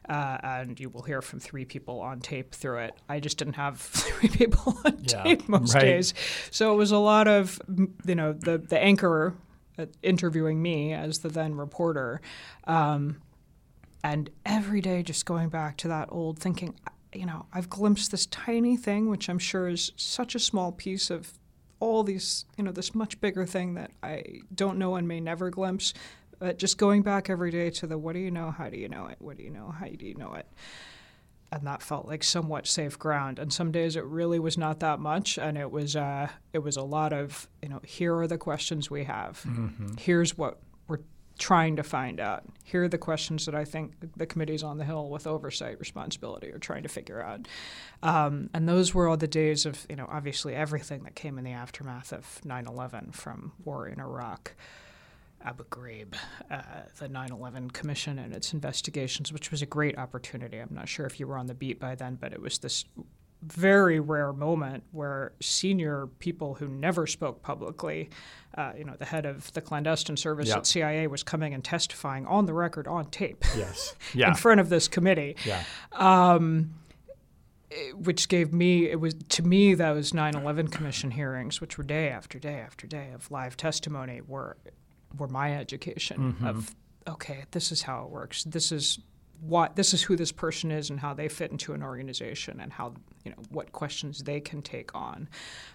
[0.06, 2.94] Uh, and you will hear from three people on tape through it.
[3.08, 5.80] I just didn't have three people on Yeah, tape most right.
[5.80, 6.12] days,
[6.50, 7.58] so it was a lot of
[8.06, 9.34] you know the the anchor
[10.02, 12.20] interviewing me as the then reporter,
[12.66, 13.20] um,
[14.02, 16.74] and every day just going back to that old thinking
[17.12, 21.10] you know i've glimpsed this tiny thing which i'm sure is such a small piece
[21.10, 21.38] of
[21.80, 24.22] all these you know this much bigger thing that i
[24.54, 25.94] don't know and may never glimpse.
[26.38, 28.50] But just going back every day to the what do you know?
[28.50, 29.16] How do you know it?
[29.18, 29.70] What do you know?
[29.70, 30.46] How do you know it
[31.54, 33.38] and that felt like somewhat safe ground.
[33.38, 36.76] And some days it really was not that much and it was uh, it was
[36.76, 39.44] a lot of you know here are the questions we have.
[39.98, 40.98] Here's what we're
[41.38, 42.42] trying to find out.
[42.64, 46.50] Here are the questions that i think the committees on the hill with oversight responsibility
[46.52, 47.46] are trying to figure out.
[48.02, 51.44] Um, and those were all the days of you know obviously everything that came in
[51.44, 54.54] the aftermath of 9-11 from war in iraq
[55.44, 56.14] Abu Ghraib,
[56.50, 56.62] uh,
[56.98, 60.58] the 9 11 Commission and its investigations, which was a great opportunity.
[60.58, 62.84] I'm not sure if you were on the beat by then, but it was this
[63.42, 68.08] very rare moment where senior people who never spoke publicly,
[68.56, 70.56] uh, you know, the head of the clandestine service Yeah.
[70.56, 73.94] at CIA was coming and testifying on the record on tape Yes.
[74.14, 74.28] Yeah.
[74.28, 75.62] in front of this committee yeah.
[77.94, 82.38] which gave me it was to me those 9/11 commission hearings which were day after
[82.38, 84.56] day after day of live testimony were
[85.18, 86.74] were my education of
[87.08, 88.98] okay this is how it works this is
[89.40, 92.72] what this is who this person is and how they fit into an organization and
[92.72, 95.28] how you know what questions they can take on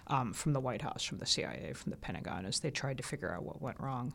[0.08, 3.02] um, from the White House, from the CIA, from the Pentagon as they tried to
[3.04, 4.12] figure out what went wrong.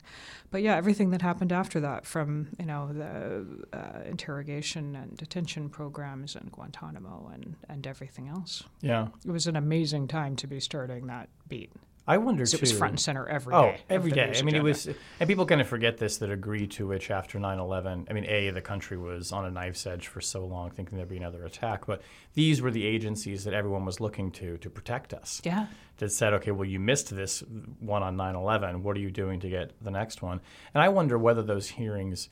[0.52, 5.70] But yeah, everything that happened after that, from you know the uh, interrogation and detention
[5.70, 9.08] programs and Guantanamo and and everything else, Yeah.
[9.26, 11.72] it was an amazing time to be starting that beat.
[12.08, 12.58] I wonder too.
[12.58, 13.68] It was front and center every oh, day.
[13.68, 14.34] Oh, of every day.
[14.38, 14.88] I mean, it was,
[15.20, 18.26] and people kind of forget this that degree to which after 9 11, I mean,
[18.26, 21.46] A, the country was on a knife's edge for so long, thinking there'd be another
[21.46, 21.88] attack.
[21.88, 22.04] But
[22.36, 25.42] these were the agencies that everyone was looking to to protect us.
[25.44, 25.68] Yeah.
[25.98, 27.44] That said, okay, well, you missed this
[27.80, 28.84] one on 9 11.
[28.84, 30.42] What are you doing to get the next one?
[30.74, 32.30] And I wonder whether those hearings.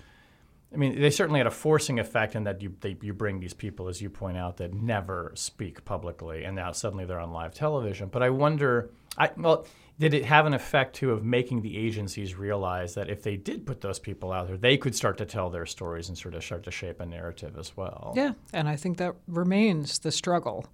[0.71, 3.53] I mean, they certainly had a forcing effect in that you they, you bring these
[3.53, 7.53] people, as you point out, that never speak publicly, and now suddenly they're on live
[7.53, 8.09] television.
[8.09, 9.65] But I wonder, I well,
[9.99, 13.65] did it have an effect too of making the agencies realize that if they did
[13.65, 16.43] put those people out there, they could start to tell their stories and sort of
[16.43, 18.13] start to shape a narrative as well?
[18.15, 20.65] Yeah, and I think that remains the struggle.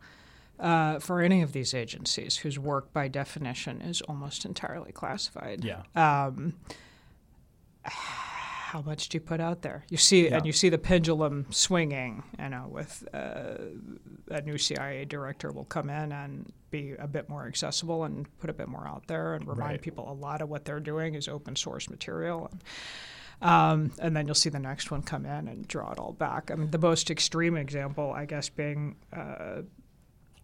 [0.60, 5.63] uh, for any of these agencies whose work, by definition, is almost entirely classified.
[5.63, 5.84] Yeah.
[5.95, 6.56] Um,
[8.70, 9.84] how much do you put out there?
[9.90, 10.38] You see, Yeah.
[10.38, 12.24] and you see the pendulum swinging.
[12.38, 13.56] You know, with uh,
[14.30, 18.50] a new CIA director will come in and be a bit more accessible and put
[18.50, 19.82] a bit more out there and remind Right.
[19.82, 22.52] people a lot of what they're doing is open source material.
[22.52, 22.62] And,
[23.42, 26.52] um, and then you'll see the next one come in and draw it all back.
[26.52, 29.62] I mean, the most extreme example, I guess, being uh,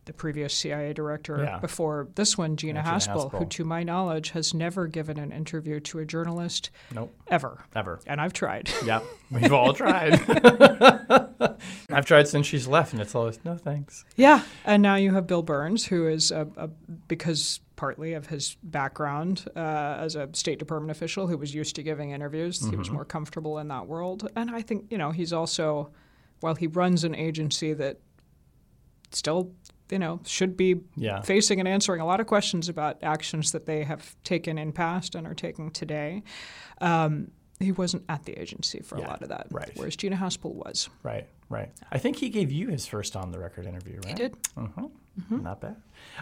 [0.05, 1.59] the previous CIA director Yeah.
[1.59, 5.31] before this one, Gina, Yeah, Gina Haspel, who, to my knowledge, has never given an
[5.31, 7.13] interview to a journalist Nope.
[7.27, 7.65] ever.
[7.75, 7.99] Ever.
[8.07, 8.69] And I've tried.
[8.85, 9.03] Yep.
[9.31, 10.13] We've all tried.
[11.91, 14.05] I've tried since she's left, and it's always no thanks.
[14.15, 16.67] Yeah, and now you have Bill Burns, who is a, a,
[17.07, 19.59] because partly of his background uh,
[19.99, 22.65] as a State Department official who was used to giving interviews.
[22.69, 25.89] He was more comfortable in that world, and I think you know he's also,
[26.41, 27.99] while he runs an agency that
[29.11, 29.51] still
[29.91, 31.21] you know should be Yeah.
[31.21, 35.15] facing and answering a lot of questions about actions that they have taken in past
[35.15, 36.23] and are taking today.
[36.81, 39.71] Um, he wasn't at the agency for Yeah, a lot of that, right.
[39.75, 40.89] whereas Gina Haspel was.
[41.03, 41.27] Right.
[41.47, 41.71] Right.
[41.91, 44.07] I think he gave you his first on the record interview, right?
[44.07, 44.35] He did.
[44.57, 44.87] Uh-huh.
[45.29, 45.75] Not bad.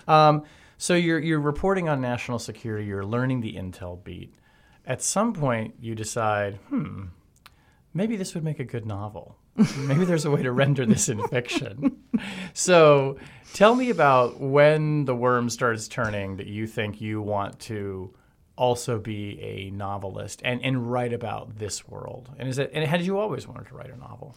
[0.07, 0.43] Um,
[0.77, 2.85] so you're you're reporting on national security.
[2.85, 4.35] You're learning the intel beat.
[4.85, 7.05] At some point, you decide, hmm,
[7.93, 9.37] maybe this would make a good novel.
[9.77, 11.97] maybe there's a way to render this in fiction.
[12.53, 13.17] So,
[13.53, 18.13] tell me about when the worm starts turning that you think you want to
[18.55, 22.29] also be a novelist and, and write about this world.
[22.37, 24.35] And is it and had you always wanted to write a novel?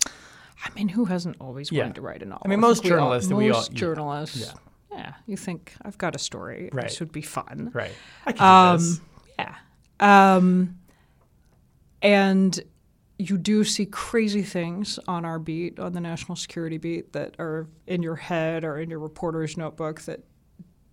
[0.65, 1.83] I mean, who hasn't always Yeah.
[1.83, 2.43] wanted to write a novel?
[2.45, 3.79] I mean, most all- journalists we all- most yeah.
[3.79, 4.37] journalists.
[4.39, 4.53] Yeah.
[4.99, 5.13] Yeah.
[5.27, 6.71] You think I've got a story.
[6.73, 6.85] Right.
[6.89, 7.71] This would be fun.
[7.75, 7.93] Right.
[8.25, 8.99] I can do this.
[8.99, 9.05] Um,
[9.39, 10.35] yeah.
[10.37, 10.79] Um,
[12.03, 12.59] and
[13.19, 17.67] you do see crazy things on our beat, on the national security beat, that are
[17.87, 20.21] in your head or in your reporter's notebook that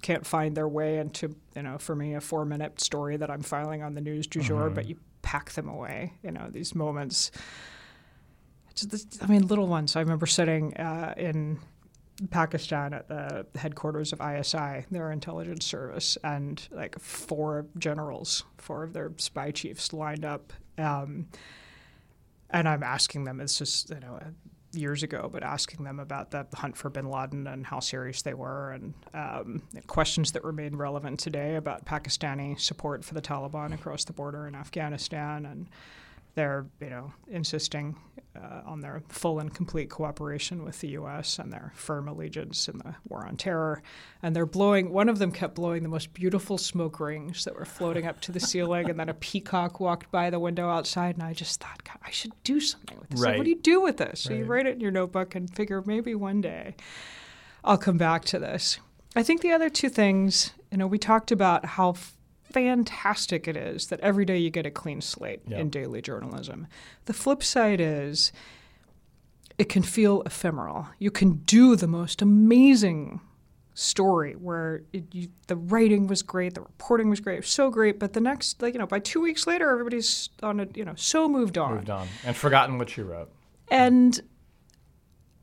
[0.02, 3.42] can't find their way into, you know, for me, a four minute story that I'm
[3.42, 4.76] filing on the news du jour, Mm-hmm.
[4.76, 7.32] but you pack them away, you know, these moments.
[8.76, 9.96] Just- I mean, little ones.
[9.96, 11.60] I remember sitting uh, in
[12.32, 18.94] Pakistan at the headquarters of ISI, their intelligence service, and like four generals, four of
[18.94, 20.54] their spy chiefs lined up.
[20.78, 21.28] Um,
[22.54, 24.20] and I'm asking them, it's just, you know,
[24.72, 28.34] years ago, but asking them about the hunt for bin Laden and how serious they
[28.34, 34.04] were, and um, questions that remain relevant today about Pakistani support for the Taliban across
[34.04, 35.46] the border in Afghanistan.
[35.46, 35.70] And
[36.36, 37.96] they're, you know, insisting
[38.36, 41.38] uh, on their full and complete cooperation with the U.S.
[41.38, 43.84] and their firm allegiance in the war on terror.
[44.24, 44.92] And they're blowing.
[44.92, 48.32] One of them kept blowing the most beautiful smoke rings that were floating up to
[48.32, 51.16] the ceiling, and then a peacock walked by the window outside.
[51.16, 53.20] And I just thought, God, I should do something with this.
[53.20, 53.38] Like, Right.
[53.38, 54.22] what do you do with this?
[54.22, 56.76] So you write it in your notebook and figure maybe one day
[57.64, 58.80] I'll come back to this.
[59.16, 61.94] I think the other two things, you know, we talked about how
[62.54, 65.60] fantastic it is that every day you get a clean slate Yeah.
[65.60, 66.68] in daily journalism.
[67.06, 68.32] The flip side is
[69.58, 70.88] it can feel ephemeral.
[71.00, 73.22] You can do the most amazing
[73.76, 78.00] story where it, you, the writing was great, the reporting was great, was so great,
[78.00, 80.94] but the next, like you know, by two weeks later, everybody's on a you know
[80.96, 81.76] so moved on.
[81.76, 83.32] Moved on and forgotten what you wrote.
[83.72, 84.20] And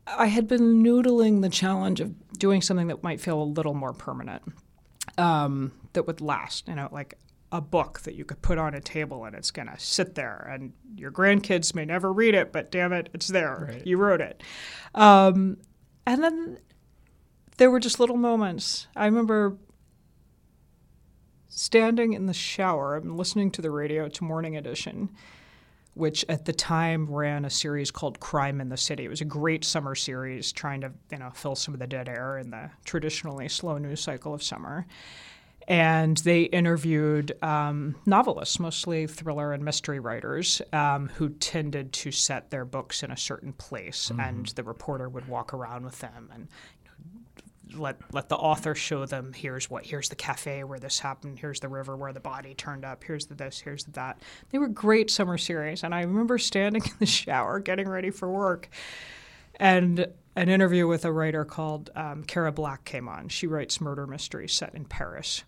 [0.07, 3.93] I had been noodling the challenge of doing something that might feel a little more
[3.93, 4.41] permanent,
[5.17, 6.67] um, that would last.
[6.67, 7.17] You know, like
[7.51, 10.49] a book that you could put on a table and it's going to sit there,
[10.51, 13.67] and your grandkids may never read it, but damn it, it's there.
[13.69, 13.85] Right.
[13.85, 14.41] You wrote it.
[14.95, 15.57] Um,
[16.05, 16.59] and then
[17.57, 18.87] there were just little moments.
[18.95, 19.57] I remember
[21.49, 25.09] standing in the shower and listening to the radio to Morning Edition
[25.93, 29.05] which at the time ran a series called Crime in the City.
[29.05, 32.07] It was a great summer series trying to, you know, fill some of the dead
[32.07, 34.85] air in the traditionally slow news cycle of summer.
[35.67, 42.49] And they interviewed um, novelists, mostly thriller and mystery writers, um, who tended to set
[42.49, 46.47] their books in a certain place, and the reporter would walk around with them and
[47.73, 51.61] let let the author show them here's what here's the cafe where this happened here's
[51.61, 54.67] the river where the body turned up here's the this here's the that they were
[54.67, 58.67] great summer series and i remember standing in the shower getting ready for work
[59.61, 63.29] and an interview with a writer called um, Cara Black came on.
[63.29, 65.43] She writes murder mysteries set in Paris.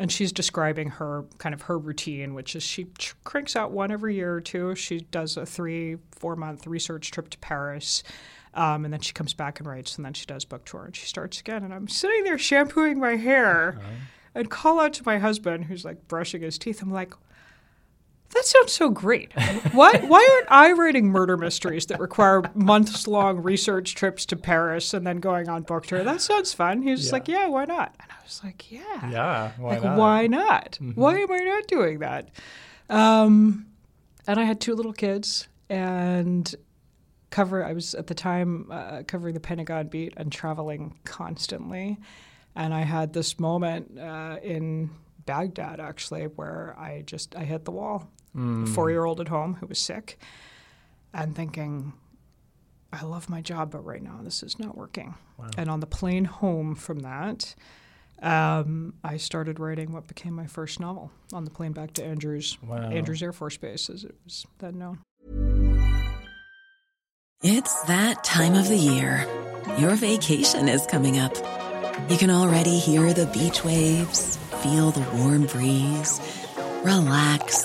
[0.00, 2.88] And she's describing her kind of her routine, which is she
[3.22, 4.74] cranks out one every year or two.
[4.74, 8.02] She does a three, four month research trip to Paris.
[8.54, 10.94] Um, and then she comes back and writes, and then she does book tour, and
[10.94, 11.64] she starts again.
[11.64, 13.78] And I'm sitting there shampooing my hair,
[14.34, 16.80] and call out to my husband, who's like brushing his teeth.
[16.82, 17.14] I'm like,
[18.34, 19.32] That sounds so great.
[19.72, 24.92] Why why aren't I writing murder mysteries that require months long research trips to Paris
[24.92, 26.02] and then going on book tour?
[26.04, 26.82] That sounds fun.
[26.82, 27.12] He was Yeah.
[27.12, 27.94] like, Yeah, why not?
[28.00, 29.10] And I was like, Yeah.
[29.10, 29.96] Yeah, why like, not?
[29.98, 30.78] why not?
[30.94, 32.28] Why am I not doing that?
[32.90, 33.66] Um,
[34.26, 36.52] and I had two little kids and
[37.30, 37.64] cover.
[37.64, 41.98] I was at the time uh, covering the Pentagon beat and traveling constantly,
[42.54, 44.90] and I had this moment uh, in
[45.26, 48.10] Baghdad actually where I just I hit the wall.
[48.36, 50.18] A four-year-old at home who was sick,
[51.12, 51.92] and thinking.
[52.92, 55.16] I love my job, but right now this is not working.
[55.58, 57.56] And on the plane home from that,
[58.22, 62.56] um, I started writing what became my first novel on the plane back to Andrews,
[62.62, 62.76] Wow.
[62.76, 65.00] Andrews Air Force Base, as it was then known.
[67.42, 69.26] It's that time of the year.
[69.78, 71.34] Your vacation is coming up.
[72.08, 76.20] You can already hear the beach waves, feel the warm breeze,
[76.84, 77.64] relax,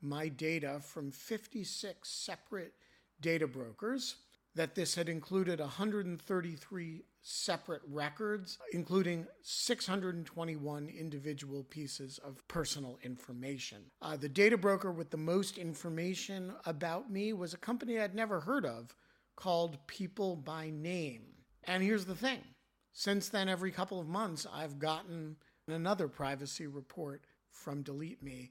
[0.00, 2.74] my data from 56 separate
[3.20, 4.16] data brokers,
[4.54, 13.84] that this had included 133 separate records, including 621 individual pieces of personal information.
[14.00, 18.40] Uh, the data broker with the most information about me was a company I'd never
[18.40, 18.94] heard of
[19.36, 21.22] called People by Name.
[21.64, 22.40] And here's the thing
[22.92, 25.36] since then, every couple of months, I've gotten
[25.68, 28.50] another privacy report from Delete Me,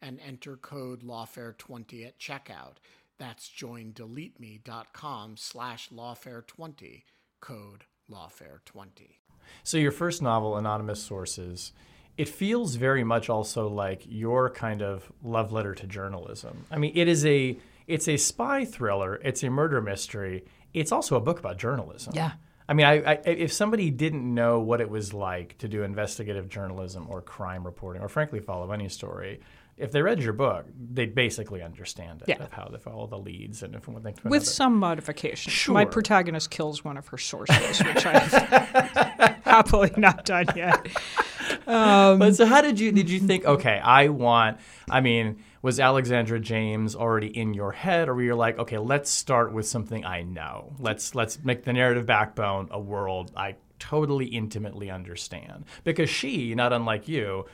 [0.00, 2.76] and enter code lawfare20 at checkout.
[3.18, 7.02] That's joindeleteme.com slash lawfare20,
[7.40, 9.18] code lawfare20.
[9.62, 11.72] So your first novel, Anonymous Sources,
[12.16, 16.66] it feels very much also like your kind of love letter to journalism.
[16.70, 20.44] I mean, it is a it's a spy thriller, it's a murder mystery.
[20.74, 22.12] It's also a book about journalism.
[22.14, 22.32] Yeah.
[22.68, 26.48] I mean, I, I, if somebody didn't know what it was like to do investigative
[26.48, 29.40] journalism or crime reporting, or frankly follow any story,
[29.76, 32.42] if they read your book, they'd basically understand it Yeah.
[32.42, 34.44] of how to follow the leads and from one thing to With another.
[34.50, 35.50] some modification.
[35.52, 35.74] Sure.
[35.74, 38.32] My protagonist kills one of her sources, which I've
[39.44, 40.86] happily not done yet.
[41.66, 44.58] Um, but so how did you did you think okay i want
[44.90, 49.10] i mean was alexandra james already in your head or were you like okay let's
[49.10, 54.26] start with something i know let's let's make the narrative backbone a world i totally
[54.26, 57.44] intimately understand because she not unlike you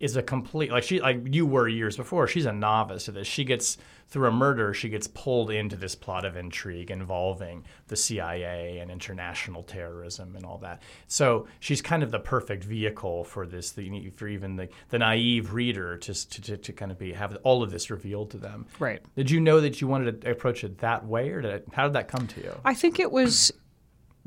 [0.00, 3.26] is a complete like she like you were years before she's a novice to this
[3.26, 3.76] she gets
[4.08, 8.90] through a murder she gets pulled into this plot of intrigue involving the cia and
[8.90, 14.10] international terrorism and all that so she's kind of the perfect vehicle for this the,
[14.16, 17.62] for even the, the naive reader to, to, to, to kind of be have all
[17.62, 19.02] of this revealed to them Right.
[19.14, 21.84] did you know that you wanted to approach it that way or did it, how
[21.84, 23.52] did that come to you I think it was.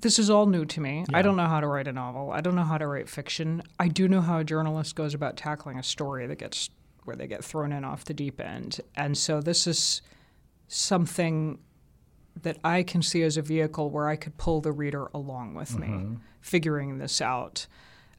[0.03, 1.05] This is all new to me.
[1.13, 2.29] I don't know how to write a novel.
[2.33, 3.63] I don't know how to write fiction.
[3.79, 6.69] I do know how a journalist goes about tackling a story that gets
[7.05, 8.81] where they get thrown in off the deep end.
[8.97, 10.01] And so this is
[10.67, 11.57] something
[12.41, 15.79] that I can see as a vehicle where I could pull the reader along with
[15.79, 17.65] me, figuring this out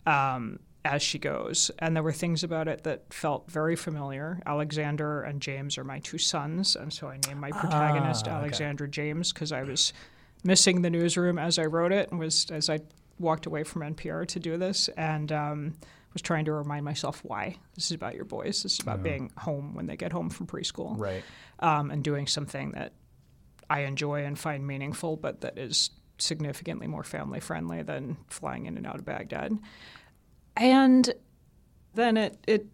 [0.07, 1.70] um, as she goes.
[1.80, 4.41] And there were things about it that felt very familiar.
[4.47, 9.35] Alexander and James are my two sons, and so I named my protagonist Alexandra James
[9.35, 9.93] because I was
[10.45, 12.81] missing the newsroom as I wrote it and was as I
[13.19, 15.75] walked away from NPR to do this and um,
[16.13, 18.63] was trying to remind myself why this is about your boys.
[18.63, 21.25] This is about being home when they get home from preschool right
[21.61, 22.93] um, and doing something that
[23.71, 28.77] I enjoy and find meaningful, but that is significantly more family friendly than flying in
[28.77, 29.59] and out of Baghdad.
[30.57, 31.13] And
[31.95, 32.67] then it it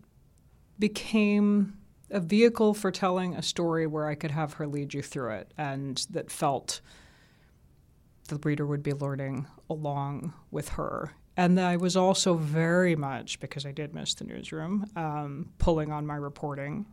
[0.79, 1.75] became
[2.11, 5.55] a vehicle for telling a story where I could have her lead you through it,
[5.57, 6.81] and that felt
[8.29, 11.13] the reader would be learning along with her.
[11.37, 16.07] And I was also very much, because I did miss the newsroom, um, pulling on
[16.07, 16.87] my reporting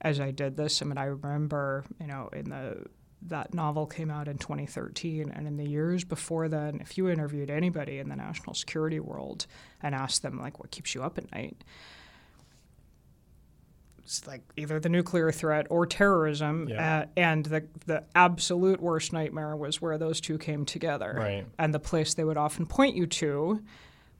[0.00, 0.82] as I did this.
[0.82, 2.86] I mean, I remember, you know, in the
[3.22, 7.50] that novel came out in 2013, and in the years before then, if you interviewed
[7.50, 9.46] anybody in the national security world
[9.82, 11.64] and asked them like, "What keeps you up at night?"
[14.26, 17.00] Like either the nuclear threat or terrorism, Yeah.
[17.00, 21.14] uh, and the the absolute worst nightmare was where those two came together.
[21.16, 21.46] Right.
[21.58, 23.62] And the place they would often point you to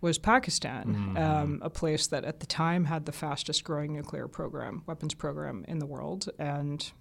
[0.01, 4.82] was Pakistan, um, a place that at the time had the fastest growing nuclear program,
[4.86, 6.93] weapons program in the world, and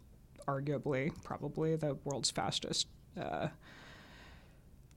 [0.47, 2.87] arguably, probably the world's fastest
[3.21, 3.49] uh,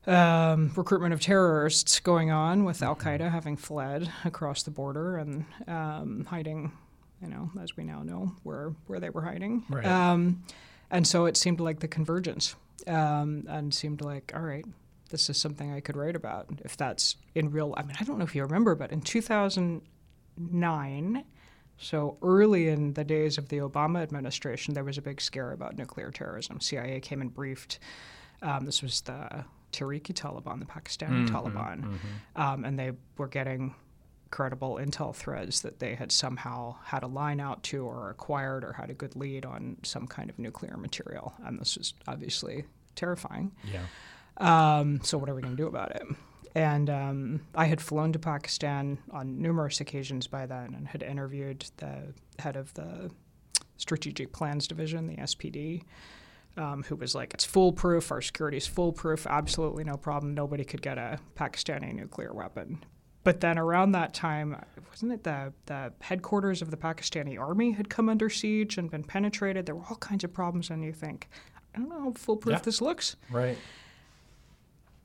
[0.07, 5.45] um, recruitment of terrorists going on with Al Qaeda having fled across the border and
[5.67, 6.73] um, hiding,
[7.23, 9.65] you know, as we now know, where, where they were hiding.
[9.69, 9.85] Right.
[9.87, 10.43] Um,
[10.91, 12.55] and so it seemed like the convergence
[12.87, 14.65] um, and seemed like, all right,
[15.11, 16.49] this is something I could write about.
[16.65, 21.25] If that's in real, I mean, I don't know if you remember, but in 2009,
[21.79, 25.77] so early in the days of the Obama administration, there was a big scare about
[25.79, 26.61] nuclear terrorism.
[26.61, 27.79] CIA came and briefed.
[28.43, 31.99] Um, this was the Tehrik-i Taliban, the Pakistani Taliban,
[32.37, 33.75] Um, and they were getting
[34.31, 38.73] credible intel threads that they had somehow had a line out to or acquired or
[38.73, 41.35] had a good lead on some kind of nuclear material.
[41.45, 42.65] And this was obviously
[42.95, 43.53] terrifying.
[43.65, 43.87] yeah
[44.37, 46.03] Um, so what are we going to do about it?
[46.55, 51.67] And um, I had flown to Pakistan on numerous occasions by then and had interviewed
[51.77, 53.11] the head of the
[53.77, 55.85] Strategic Plans Division, the SPD,
[56.57, 58.11] um, who was like, "It's foolproof.
[58.11, 59.27] Our security's foolproof.
[59.27, 60.35] Absolutely no problem.
[60.35, 62.85] Nobody could get a Pakistani nuclear weapon."
[63.25, 64.57] But then around that time,
[64.91, 69.05] wasn't it the, the headquarters of the Pakistani army had come under siege and been
[69.05, 69.67] penetrated?
[69.67, 71.29] There were all kinds of problems, and you think,
[71.75, 72.61] I don't know how foolproof Yeah.
[72.61, 73.17] this looks.
[73.31, 73.59] Right.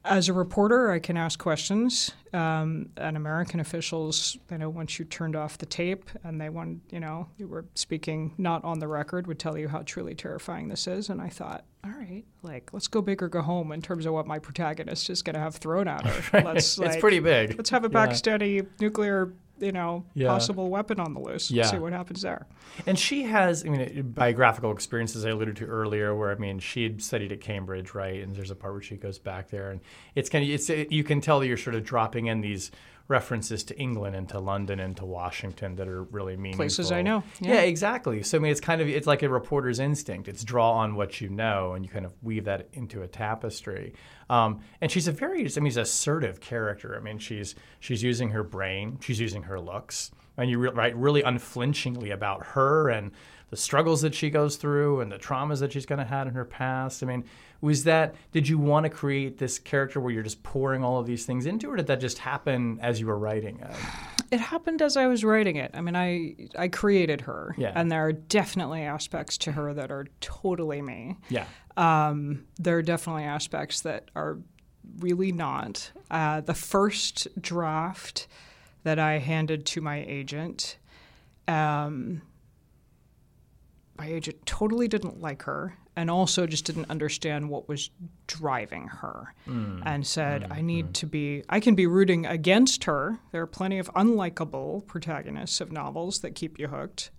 [0.05, 5.05] As a reporter, I can ask questions, um, and American officials, you know, once you
[5.05, 8.87] turned off the tape and they want, you know, you were speaking not on the
[8.87, 11.09] record, would tell you how truly terrifying this is.
[11.09, 14.13] And I thought, all right, like, let's go big or go home in terms of
[14.13, 16.41] what my protagonist is going to have thrown at her.
[16.45, 17.55] Let's, It's like, pretty big.
[17.57, 18.61] Let's have a Yeah.
[18.79, 20.27] Nuclear, you know, Yeah.
[20.27, 21.49] possible weapon on the loose.
[21.49, 21.63] Yeah.
[21.63, 22.45] See what happens there.
[22.85, 26.83] And she has, I mean, biographical experiences I alluded to earlier, where I mean, she
[26.83, 28.21] had studied at Cambridge, right?
[28.21, 29.79] And there's a part where she goes back there, and
[30.15, 32.71] it's kind of, it's, you can tell that you're sort of dropping in these
[33.07, 36.63] references to England and to London and to Washington that are really meaningful.
[36.63, 37.53] Places I know, Yeah.
[37.55, 37.61] yeah.
[37.61, 38.23] exactly.
[38.23, 40.27] So I mean, it's kind of, it's like a reporter's instinct.
[40.27, 43.93] It's draw on what you know, and you kind of weave that into a tapestry.
[44.29, 46.95] Um, and she's a very, I mean, she's assertive character.
[46.95, 50.95] I mean, she's she's using her brain, she's using her looks, and you re- write
[50.97, 53.11] really unflinchingly about her and
[53.49, 56.33] the struggles that she goes through and the traumas that she's going to have in
[56.33, 57.03] her past.
[57.03, 57.23] I mean,
[57.61, 61.05] was that did you want to create this character where you're just pouring all of
[61.07, 63.71] these things into, it, or did that just happen as you were writing it?
[64.31, 65.71] It happened as I was writing it.
[65.73, 67.71] I mean, I I created her, Yeah.
[67.75, 71.17] and there are definitely aspects to her that are totally me.
[71.29, 71.45] Yeah.
[71.77, 74.39] Um, there are definitely aspects that are
[74.99, 75.91] really not.
[76.11, 78.27] Uh, the first draft
[78.83, 80.77] that I handed to my agent,
[81.47, 82.21] um,
[83.97, 87.89] my agent totally didn't like her and also just didn't understand what was
[88.27, 89.81] driving her hmm.
[89.85, 90.53] and said, hmm.
[90.53, 90.91] I need hmm.
[90.91, 93.19] to be, I can be rooting against her.
[93.31, 97.11] There are plenty of unlikable protagonists of novels that keep you hooked.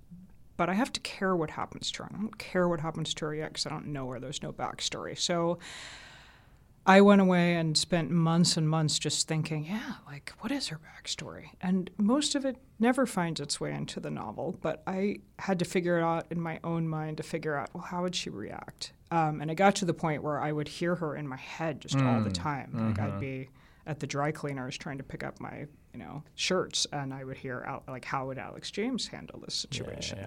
[0.58, 2.10] But I have to care what happens to her.
[2.12, 4.18] I don't care what happens to her yet because I don't know her.
[4.18, 5.18] There's no backstory.
[5.18, 5.58] So
[6.88, 10.78] I went away and spent months and months just thinking, yeah, like, what is her
[10.78, 11.46] backstory?
[11.60, 15.64] And most of it never finds its way into the novel, but I had to
[15.64, 18.92] figure it out in my own mind to figure out, well, how would she react?
[19.10, 21.80] Um, and it got to the point where I would hear her in my head
[21.80, 22.70] just all the time.
[22.72, 23.48] Like, I'd be
[23.86, 27.36] at the dry cleaners trying to pick up my, you know, shirts, and I would
[27.36, 30.18] hear out, like, how would Alex James handle this situation?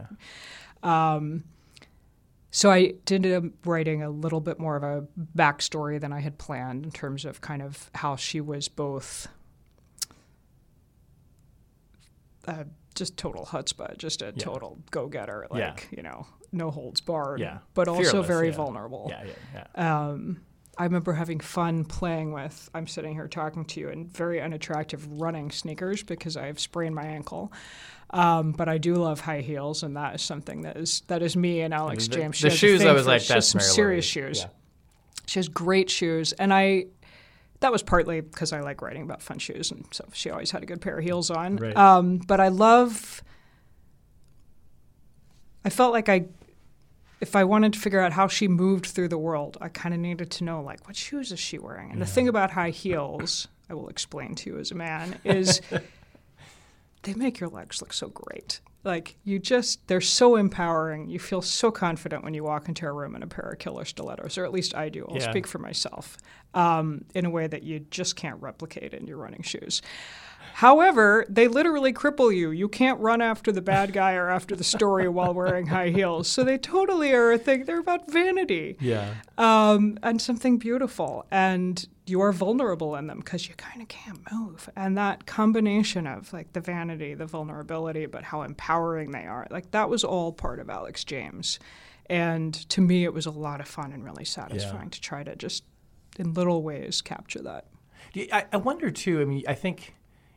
[0.83, 1.43] Um,
[2.51, 5.05] so I ended up writing a little bit more of a
[5.37, 9.27] backstory than I had planned in terms of kind of how she was both
[12.47, 12.63] uh,
[12.95, 15.59] just total chutzpah, just a total go-getter, like
[15.91, 15.97] Yeah.
[15.97, 17.59] you know, no holds barred, Yeah.
[17.73, 18.55] but also Fearless, very yeah.
[18.55, 19.07] vulnerable.
[19.09, 19.23] Yeah,
[19.53, 20.07] yeah, yeah.
[20.07, 20.41] Um,
[20.77, 22.69] I remember having fun playing with.
[22.73, 26.95] I'm sitting here talking to you in very unattractive running sneakers because I have sprained
[26.95, 27.51] my ankle.
[28.11, 31.35] Um, but I do love high heels, and that is something that is that is
[31.35, 32.37] me and Alex The- James.
[32.37, 34.39] She the has shoes, I was like, that's some Mary serious shoes.
[34.41, 34.49] Yeah.
[35.27, 36.85] She has great shoes, and I.
[37.61, 40.63] That was partly because I like writing about fun shoes, and so she always had
[40.63, 41.57] a good pair of heels on.
[41.57, 41.75] Right.
[41.75, 43.21] Um, but I love.
[45.65, 46.25] I felt like I
[47.21, 49.99] if I wanted to figure out how she moved through the world, I kind of
[49.99, 51.91] needed to know like what shoes is she wearing.
[51.91, 55.61] And the thing about high heels, I will explain to you as a man, is
[57.03, 58.59] they make your legs look so great.
[58.83, 61.09] Like you just they're so empowering.
[61.09, 63.83] You feel so confident when you walk into a room in a pair of killer
[63.85, 65.05] stilettos, or at least I do.
[65.09, 65.29] I'll Yeah.
[65.29, 66.17] speak for myself.
[66.53, 69.81] Um, in a way that you just can't replicate in your running shoes.
[70.53, 72.51] However, they literally cripple you.
[72.51, 76.27] You can't run after the bad guy or after the story while wearing high heels.
[76.27, 77.65] So they totally are a thing.
[77.65, 79.13] They're about vanity Yeah.
[79.37, 81.25] um, and something beautiful.
[81.31, 84.69] And you are vulnerable in them because you kind of can't move.
[84.75, 89.71] And that combination of like the vanity, the vulnerability, but how empowering they are, like
[89.71, 91.59] that was all part of Alex James.
[92.07, 95.35] And to me, it was a lot of fun and really satisfying to try to
[95.35, 95.63] just
[96.17, 97.67] in little ways capture that.
[98.15, 99.21] I, I wonder too.
[99.21, 99.93] I mean, I think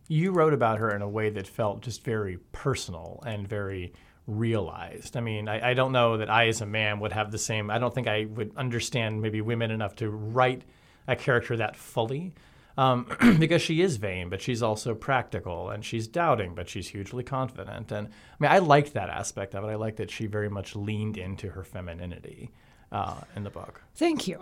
[0.09, 3.95] you wrote about her in a way that felt just very personal and very
[4.27, 5.16] realized.
[5.16, 7.70] I mean, I, I don't know that I, as a man, would have the same.
[7.70, 10.62] I don't think I would understand maybe women enough to write
[11.07, 12.34] a character that fully.
[12.76, 13.07] Um,
[13.38, 17.92] because she is vain, but she's also practical, and she's doubting, but she's hugely confident.
[17.92, 19.66] And I mean, I liked that aspect of it.
[19.66, 22.50] I liked that she very much leaned into her femininity
[22.90, 23.82] uh, in the book.
[23.94, 24.38] Thank you.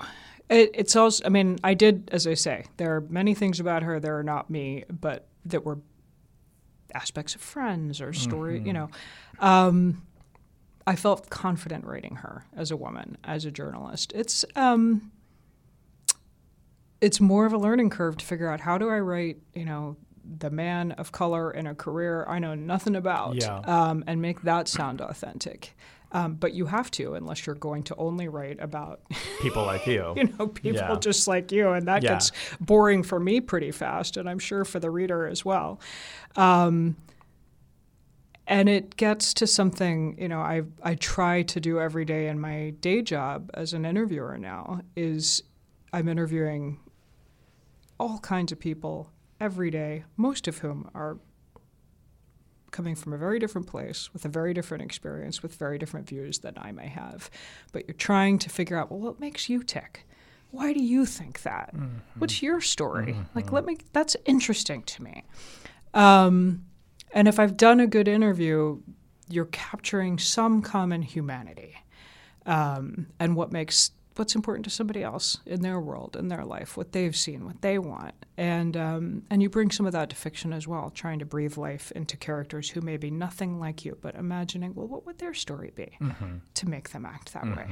[0.49, 3.83] It, it's also, I mean, I did, as I say, there are many things about
[3.83, 5.79] her that are not me, but that were
[6.95, 8.91] aspects of friends or story, you know.
[9.39, 10.03] Um,
[10.87, 14.13] I felt confident writing her as a woman, as a journalist.
[14.15, 15.13] It's, um,
[17.01, 19.97] it's more of a learning curve to figure out how do I write, you know,
[20.39, 23.59] the man of color in a career I know nothing about, Yeah.
[23.65, 25.75] um, and make that sound authentic.
[26.13, 29.01] Um, but you have to, unless you're going to only write about
[29.41, 30.13] People like you.
[30.17, 30.99] you know people Yeah.
[30.99, 32.15] just like you, and that Yeah.
[32.15, 35.81] gets boring for me pretty fast, and I'm sure for the reader as well.
[36.37, 36.97] Um,
[38.47, 42.41] and it gets to something you know I I try to do every day in
[42.41, 45.43] my day job as an interviewer now is
[45.93, 46.81] I'm interviewing
[48.01, 51.19] all kinds of people every day, most of whom are
[52.71, 56.39] coming from a very different place with a very different experience with very different views
[56.39, 57.29] than I may have.
[57.73, 60.07] But you're trying to figure out, well, what makes you tick?
[60.51, 61.75] Why do you think that?
[62.19, 63.17] What's your story?
[63.35, 65.25] Like, let me, that's interesting to me.
[65.95, 66.65] Um,
[67.13, 68.81] and if I've done a good interview,
[69.29, 71.77] you're capturing some common humanity
[72.47, 73.91] um, and what makes
[74.21, 77.63] what's important to somebody else in their world, in their life, what they've seen, what
[77.63, 81.19] they want, and um, and you bring some of that to fiction as well, trying
[81.19, 85.07] to breathe life into characters who may be nothing like you, but imagining, well, what
[85.07, 85.99] would their story be
[86.55, 87.67] to make them act that way?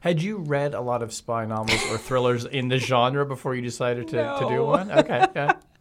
[0.00, 3.62] Had you read a lot of spy novels or thrillers in the genre before you
[3.62, 4.90] decided to, to do one?
[4.90, 5.24] Okay.
[5.36, 5.52] Yeah.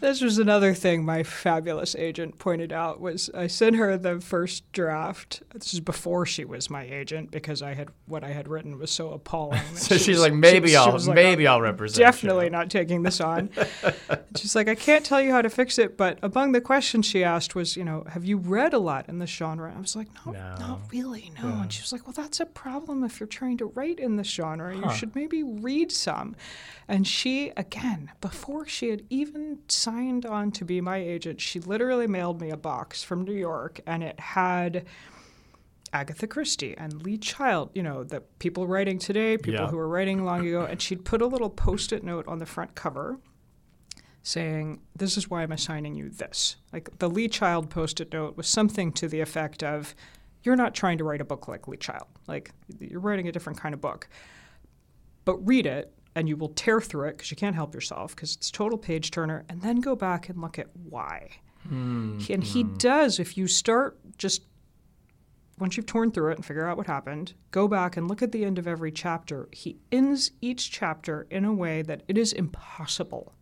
[0.00, 4.70] This was another thing my fabulous agent pointed out was I sent her the first
[4.72, 5.42] draft.
[5.52, 8.90] This is before she was my agent because I had what I had written was
[8.90, 9.60] so appalling.
[9.74, 11.98] So she she's was- like, she maybe she I'll was like, maybe "Oh, I'll represent.
[11.98, 13.50] Definitely you." not taking this on.
[14.36, 17.24] she's like, I can't tell you how to fix it, but among the questions she
[17.24, 19.72] asked was, you know, have you read a lot in this genre?
[19.76, 20.54] I was like, no, No.
[20.58, 21.48] not really, no.
[21.62, 24.28] And she was like, well, that's a problem if you're trying to write in this
[24.28, 24.74] genre.
[24.76, 26.36] You should maybe read some.
[26.88, 29.31] And she, again, before she had even
[29.68, 33.80] signed on to be my agent, she literally mailed me a box from New York,
[33.86, 34.84] and it had.
[35.94, 39.68] Agatha Christie and Lee Child, you know, the people writing today, people Yeah.
[39.68, 42.46] who were writing long ago, and she'd put a little post it note on the
[42.46, 43.20] front cover
[44.22, 46.56] saying, This is why I'm assigning you this.
[46.72, 49.94] Like the Lee Child post it note was something to the effect of,
[50.42, 52.06] You're not trying to write a book like Lee Child.
[52.26, 54.08] Like you're writing a different kind of book.
[55.26, 58.36] But read it and you will tear through it because you can't help yourself because
[58.36, 61.30] it's total page turner and then go back and look at why.
[62.18, 62.74] He- and he hmm.
[62.74, 64.42] does, if you start just
[65.58, 68.32] once you've torn through it and figure out what happened, go back and look at
[68.32, 69.48] the end of every chapter.
[69.52, 73.34] He ends each chapter in a way that it is impossible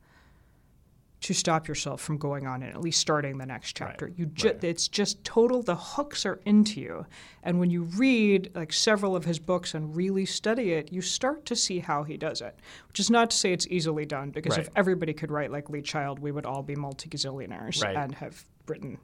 [1.20, 4.08] to stop yourself from going on and at least starting the next chapter.
[4.16, 7.04] You ju- it's just total the hooks are into you.
[7.42, 11.44] And when you read like several of his books and really study it, you start
[11.46, 12.58] to see how he does it.
[12.88, 15.82] Which is not to say it's easily done because if everybody could write like Lee
[15.82, 17.96] Child, we would all be multi-gazillionaires Right.
[17.96, 18.96] and have written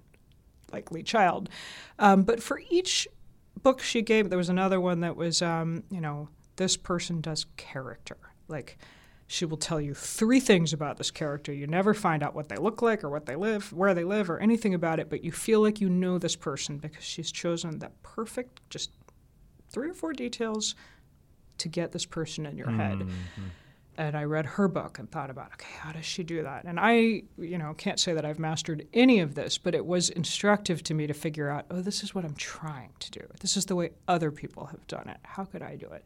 [0.72, 1.50] like Lee Child.
[1.98, 3.06] Um, but for each
[3.62, 7.44] book she gave, there was another one that was, um, you know, this person does
[7.58, 8.16] character.
[8.48, 8.78] Like,
[9.26, 11.52] she will tell you three things about this character.
[11.52, 14.30] You never find out what they look like or what they live, where they live,
[14.30, 17.78] or anything about it, but you feel like you know this person because she's chosen
[17.80, 18.90] the perfect, just
[19.68, 20.74] three or four details
[21.58, 23.46] to get this person in your head mm-hmm.
[23.96, 26.64] and I read her book and thought about, okay, how does she do that?
[26.64, 30.10] And I, you know, can't say that I've mastered any of this, but it was
[30.10, 33.20] instructive to me to figure out, oh, this is what I'm trying to do.
[33.40, 35.16] This is the way other people have done it.
[35.22, 36.04] How could I do it?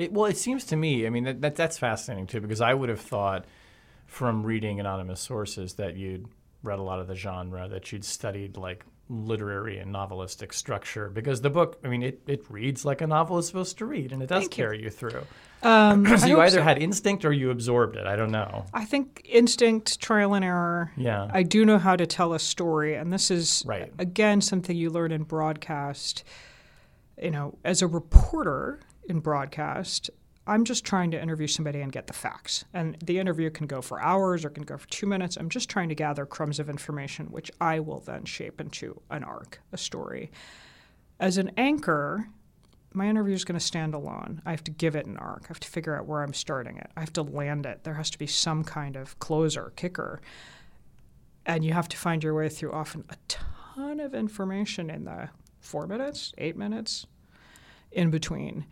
[0.00, 2.72] It, well, it seems to me, I mean, that, that, that's fascinating too, because I
[2.72, 3.44] would have thought
[4.06, 6.26] from reading anonymous sources that you'd
[6.62, 11.42] read a lot of the genre, that you'd studied like literary and novelistic structure, because
[11.42, 14.22] the book, I mean, it, it reads like a novel is supposed to read, and
[14.22, 15.26] it does Thank carry you through.
[15.62, 16.62] Um, So you either so.
[16.62, 18.06] had instinct or you absorbed it.
[18.06, 18.64] I don't know.
[18.72, 20.92] I think instinct, trial and error.
[20.96, 21.28] Yeah.
[21.30, 23.92] I do know how to tell a story, and this is Right.
[23.98, 26.24] again something you learn in broadcast.
[27.22, 30.10] You know, as a reporter in broadcast,
[30.46, 32.64] I'm just trying to interview somebody and get the facts.
[32.74, 35.36] And the interview can go for hours or can go for two minutes.
[35.36, 39.22] I'm just trying to gather crumbs of information, which I will then shape into an
[39.22, 40.30] arc, a story.
[41.20, 42.28] As an anchor,
[42.92, 44.42] my interview is going to stand alone.
[44.44, 45.42] I have to give it an arc.
[45.44, 46.90] I have to figure out where I'm starting it.
[46.96, 47.84] I have to land it.
[47.84, 50.20] There has to be some kind of closer, kicker.
[51.46, 55.28] And you have to find your way through often a ton of information in the
[55.60, 57.06] four minutes, eight minutes
[57.92, 58.66] in between.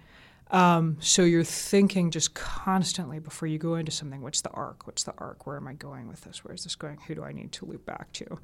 [0.51, 4.87] Um, so you're thinking just constantly before you go into something what's the arc?
[4.87, 5.47] What's the arc?
[5.47, 6.45] Where am I going with this?
[6.45, 6.99] Where is this going?
[7.07, 8.39] Who do I need to loop back to?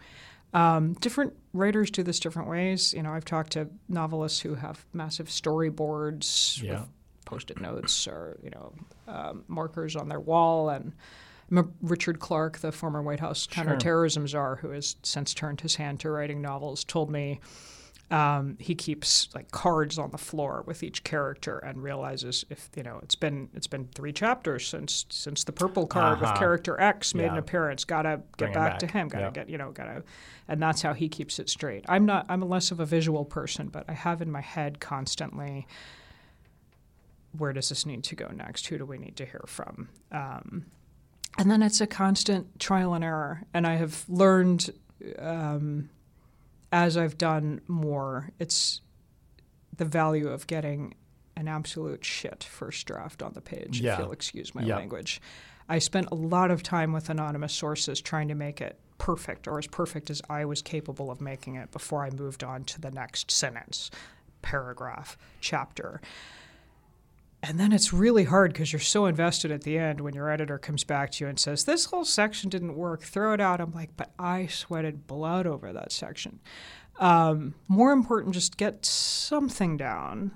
[0.52, 2.92] Um, different writers do this different ways.
[2.94, 6.80] You know, I've talked to novelists who have massive storyboards Yeah.
[6.80, 6.88] with
[7.24, 8.72] post-it notes or you know
[9.08, 10.68] um, markers on their wall.
[10.68, 10.92] And
[11.82, 16.10] Richard Clarke, the former White House counterterrorism czar, who has since turned his hand to
[16.10, 17.40] writing novels, told me
[18.10, 22.82] Um, he keeps like cards on the floor with each character and realizes if you
[22.82, 26.38] know it's been it's been three chapters since since the purple card with Uh-huh.
[26.38, 27.84] character X made an appearance.
[27.84, 29.08] Gotta get back, to him.
[29.08, 29.30] Gotta Yeah.
[29.30, 30.04] get you know gotta,
[30.48, 31.84] and that's how he keeps it straight.
[31.88, 32.26] I'm not.
[32.28, 35.66] I'm less of a visual person, but I have in my head constantly.
[37.36, 38.66] Where does this need to go next?
[38.68, 39.88] Who do we need to hear from?
[40.12, 40.66] Um,
[41.36, 43.42] and then it's a constant trial and error.
[43.52, 44.70] And I have learned
[45.18, 45.88] um,
[46.74, 48.80] as I've done more, it's
[49.76, 50.94] the value of getting
[51.36, 53.92] an absolute shit first draft on the page, Yeah.
[53.94, 54.76] if you'll excuse my Yeah.
[54.76, 55.20] language.
[55.68, 59.56] I spent a lot of time with anonymous sources trying to make it perfect or
[59.58, 62.90] as perfect as I was capable of making it before I moved on to the
[62.90, 63.90] next sentence,
[64.42, 66.00] paragraph, chapter.
[67.46, 70.56] And then it's really hard because you're so invested at the end when your editor
[70.56, 73.60] comes back to you and says, This whole section didn't work, throw it out.
[73.60, 76.40] I'm like, But I sweated blood over that section.
[76.98, 80.32] Um, more important, just get something down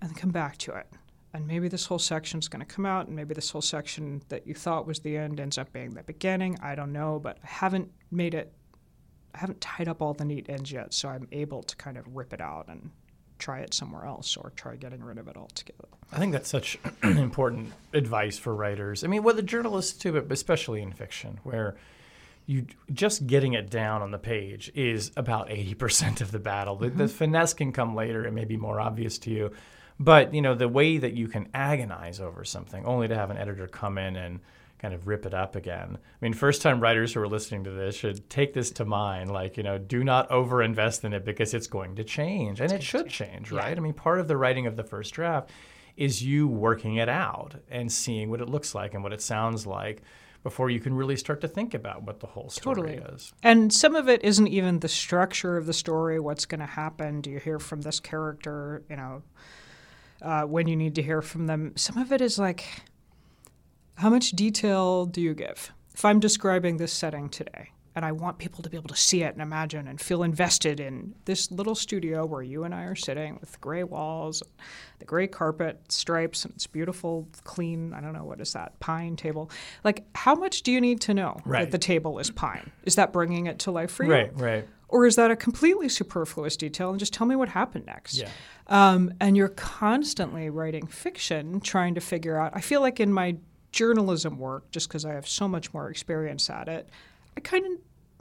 [0.00, 0.86] and come back to it.
[1.34, 4.46] And maybe this whole section's going to come out, and maybe this whole section that
[4.46, 6.58] you thought was the end ends up being the beginning.
[6.62, 8.50] I don't know, but I haven't made it,
[9.34, 12.06] I haven't tied up all the neat ends yet, so I'm able to kind of
[12.16, 12.92] rip it out and
[13.40, 15.88] try it somewhere else or try getting rid of it altogether.
[16.12, 19.02] I think that's such important advice for writers.
[19.02, 21.76] I mean, with the journalists too, but especially in fiction, where
[22.46, 26.76] you just getting it down on the page is about 80% of the battle.
[26.76, 27.06] The, the mm-hmm.
[27.06, 28.26] finesse can come later.
[28.26, 29.52] It may be more obvious to you.
[30.00, 33.36] But, you know, the way that you can agonize over something only to have an
[33.36, 34.40] editor come in and
[34.80, 35.98] kind of rip it up again.
[36.00, 39.30] I mean, first time writers who are listening to this should take this to mind.
[39.30, 42.60] Like, you know, do not overinvest in it because it's going to change.
[42.60, 43.76] And it should change, right?
[43.76, 45.50] I mean, part of the writing of the first draft
[45.96, 49.66] is you working it out and seeing what it looks like and what it sounds
[49.66, 50.02] like
[50.42, 53.14] before you can really start to think about what the whole story Totally.
[53.14, 53.32] is.
[53.42, 56.18] And some of it isn't even the structure of the story.
[56.18, 57.20] What's going to happen?
[57.20, 58.82] Do you hear from this character?
[58.88, 59.22] You know,
[60.22, 61.72] uh, when you need to hear from them.
[61.76, 62.64] Some of it is like,
[64.00, 65.72] how much detail do you give?
[65.94, 69.24] If I'm describing this setting today, and I want people to be able to see
[69.24, 72.94] it and imagine and feel invested in this little studio where you and I are
[72.94, 74.42] sitting with gray walls,
[75.00, 79.16] the gray carpet stripes, and it's beautiful, clean, I don't know, what is that, pine
[79.16, 79.50] table.
[79.82, 81.62] Like, how much do you need to know Right.
[81.64, 82.70] that the table is pine?
[82.84, 84.12] Is that bringing it to life for you?
[84.12, 84.68] Right, right.
[84.88, 88.14] Or is that a completely superfluous detail and just tell me what happened next?
[88.18, 88.28] Yeah.
[88.68, 92.52] Um, and you're constantly writing fiction, trying to figure out.
[92.54, 93.36] I feel like in my
[93.72, 96.88] journalism work, just because I have so much more experience at it,
[97.36, 97.72] I kind of,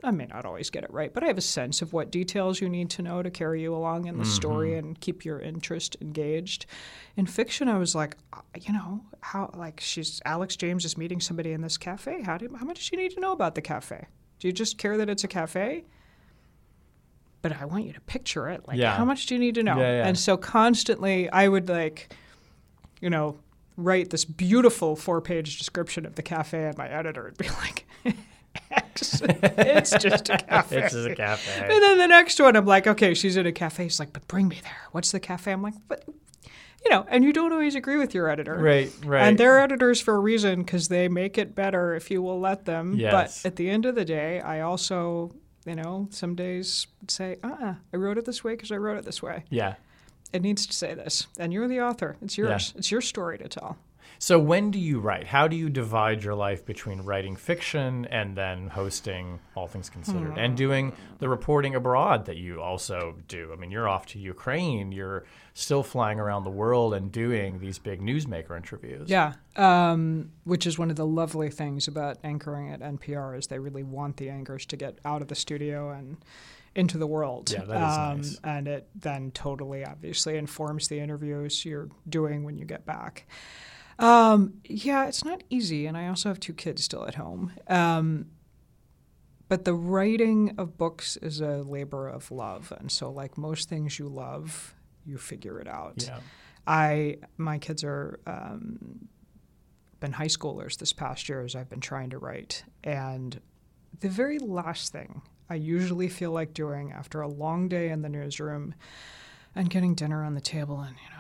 [0.04, 2.62] I may not always get it right, but I have a sense of what details
[2.62, 5.98] you need to know to carry you along in the story and keep your interest
[6.00, 6.66] engaged.
[7.18, 11.20] In fiction, I was like, uh, you know, how like she's Alex James is meeting
[11.20, 12.22] somebody in this cafe.
[12.22, 14.06] How do how much do you need to know about the cafe?
[14.40, 15.84] Do you just care that it's a cafe?
[17.42, 18.68] but I want you to picture it.
[18.68, 18.98] Like, Yeah.
[18.98, 19.78] how much do you need to know?
[19.80, 20.08] Yeah, yeah.
[20.08, 22.14] And so constantly, I would like,
[23.00, 23.40] you know,
[23.84, 27.86] write this beautiful four-page description of the cafe, and my editor would be like,
[28.72, 30.84] X, it's just a cafe.
[30.84, 31.62] It's just a cafe.
[31.62, 33.86] And then the next one, I'm like, okay, she's in a cafe.
[33.86, 34.78] She's like, but bring me there.
[34.92, 35.52] What's the cafe?
[35.52, 36.04] I'm like, but,
[36.84, 38.56] you know, and you don't always agree with your editor.
[38.56, 39.28] Right, right.
[39.28, 42.66] And they're editors for a reason because they make it better if you will let
[42.66, 42.96] them.
[42.96, 43.42] Yes.
[43.44, 45.32] But at the end of the day, I also,
[45.66, 48.98] you know, some days say, uh uh I wrote it this way because I wrote
[48.98, 49.44] it this way.
[49.50, 49.76] Yeah.
[50.32, 51.28] It needs to say this.
[51.38, 52.18] And you're the author.
[52.22, 52.74] It's yours.
[52.78, 53.78] It's your story to tell.
[54.22, 55.28] So when do you write?
[55.28, 60.38] How do you divide your life between writing fiction and then hosting All Things Considered
[60.38, 63.52] and doing the reporting abroad that you also do?
[63.54, 64.92] I mean, you're off to Ukraine.
[64.92, 65.24] You're
[65.54, 69.10] still flying around the world and doing these big newsmaker interviews.
[69.10, 73.60] Yeah, um, which is one of the lovely things about anchoring at NPR is they
[73.60, 76.18] really want the anchors to get out of the studio and
[76.80, 77.52] into the world.
[77.52, 78.40] Yeah, that is um, nice.
[78.44, 83.28] And it then totally, obviously, informs the interviews you're doing when you get back.
[84.00, 87.52] Um, yeah, it's not easy, and I also have two kids still at home.
[87.68, 88.28] Um,
[89.50, 94.00] but the writing of books is a labor of love, and so like most things
[94.00, 94.74] you love,
[95.06, 96.06] you figure it out.
[96.08, 96.20] Yeah.
[96.66, 99.10] I my kids are um,
[100.00, 103.42] been high schoolers this past year as I've been trying to write, and
[104.00, 108.10] the very last thing I usually feel like doing after a long day in the
[108.10, 108.76] newsroom
[109.56, 111.20] and getting dinner on the table and you know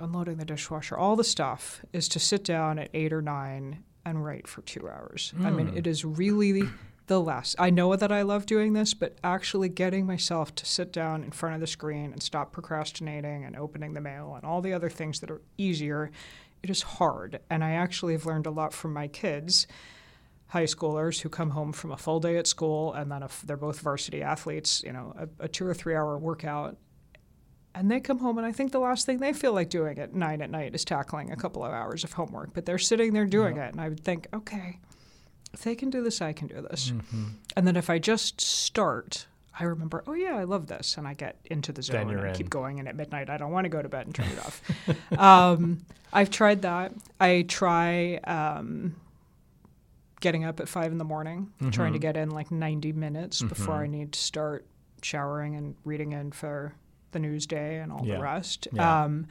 [0.00, 4.24] unloading the dishwasher, all the stuff is to sit down at eight or nine and
[4.24, 5.32] write for two hours.
[5.40, 5.76] I mean, hmm.
[5.76, 6.64] it is really
[7.06, 7.56] the last.
[7.58, 11.30] I know that I love doing this, but actually getting myself to sit down in
[11.30, 14.88] front of the screen and stop procrastinating and opening the mail and all the other
[14.88, 16.10] things that are easier,
[16.62, 17.40] it is hard.
[17.50, 19.66] And I actually have learned a lot from my kids
[20.50, 23.56] high schoolers who come home from a full day at school and then if they're
[23.56, 26.76] both varsity athletes, you know, a, a two or three hour workout.
[27.72, 30.12] And they come home, and I think the last thing they feel like doing at
[30.12, 32.52] nine at night is tackling a couple of hours of homework.
[32.52, 34.80] But they're sitting there doing it, and I would think, okay,
[35.54, 36.90] if they can do this, I can do this.
[36.90, 37.24] Mm-hmm.
[37.56, 39.28] And then if I just start,
[39.60, 42.34] I remember, oh yeah, I love this, and I get into the zone and in.
[42.34, 42.80] keep going.
[42.80, 44.60] And at midnight, I don't want to go to bed and turn it off.
[45.16, 45.78] um,
[46.12, 46.92] I've tried that.
[47.20, 48.96] I try um,
[50.20, 52.02] getting up at five in the morning, trying to Mm-hmm.
[52.02, 54.66] get in like 90 minutes before I need to start
[55.02, 56.74] showering and reading in for
[57.12, 58.16] the news day and all Yeah.
[58.16, 58.68] the rest.
[58.72, 59.04] Yeah.
[59.04, 59.26] Um,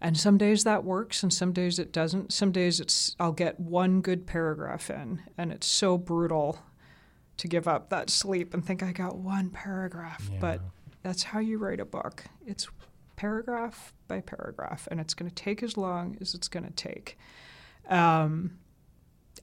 [0.00, 2.32] and some days that works, and some days it doesn't.
[2.32, 6.58] Some days it's I'll get one good paragraph in, and it's so brutal
[7.36, 10.28] to give up that sleep and think I got one paragraph.
[10.40, 10.60] But
[11.02, 12.24] that's how you write a book.
[12.46, 12.68] It's
[13.16, 17.16] paragraph by paragraph, and it's going to take as long as it's going to take.
[17.88, 18.58] Um,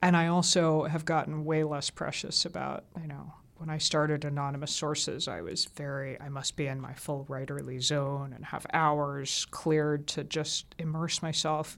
[0.02, 4.72] and I also have gotten way less precious about, you know, when I started Anonymous
[4.72, 9.46] Sources, I was very, I must be in my full writerly zone and have hours
[9.52, 11.76] cleared to just immerse myself.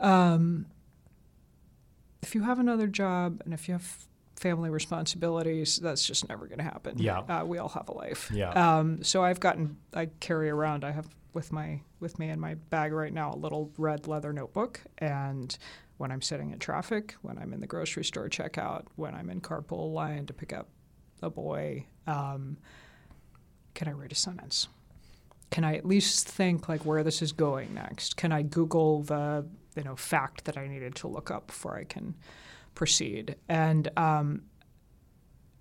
[0.00, 0.66] Um,
[2.22, 6.58] if you have another job and if you have family responsibilities, that's just never going
[6.58, 6.98] to happen.
[6.98, 7.20] Yeah.
[7.20, 8.28] Uh, we all have a life.
[8.34, 8.50] Yeah.
[8.50, 12.54] Um, so I've gotten, I carry around, I have with my with me in my
[12.54, 15.56] bag right now a little red leather notebook, and
[16.00, 19.42] when I'm sitting in traffic, when I'm in the grocery store checkout, when I'm in
[19.42, 20.66] carpool line to pick up
[21.20, 22.56] a boy, um,
[23.74, 24.68] can I write a sentence?
[25.50, 28.16] Can I at least think like where this is going next?
[28.16, 29.46] Can I Google the
[29.76, 32.14] you know fact that I needed to look up before I can
[32.74, 33.36] proceed?
[33.50, 34.44] And um,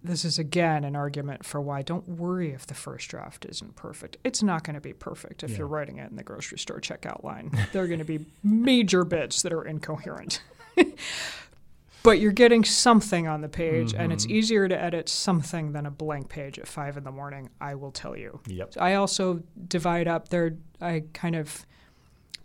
[0.04, 4.18] this is again an argument for why don't worry if the first draft isn't perfect.
[4.24, 7.24] It's not going to be perfect if you're writing it in the grocery store checkout
[7.24, 7.52] line.
[7.74, 10.42] there are going to be major bits that are incoherent.
[12.04, 14.36] but you're getting something on the page, and it's mm-hmm.
[14.36, 17.50] easier to edit something than a blank page at five in the morning.
[17.60, 18.40] I will tell you.
[18.48, 18.76] Yep.
[18.80, 20.56] I also divide up there.
[20.82, 21.66] I kind of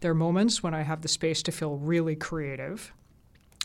[0.01, 2.93] there are moments when I have the space to feel really creative.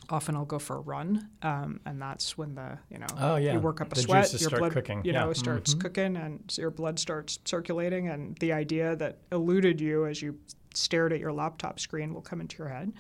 [0.09, 3.53] Often I'll go for a run, um, and that's when the you know Oh, yeah.
[3.53, 5.01] you work up a The sweat, your blood cooking.
[5.05, 5.25] you Yeah.
[5.25, 5.81] know starts Mhm.
[5.81, 10.39] cooking, and your blood starts circulating, and the idea that eluded you as you
[10.73, 12.91] stared at your laptop screen will come into your head.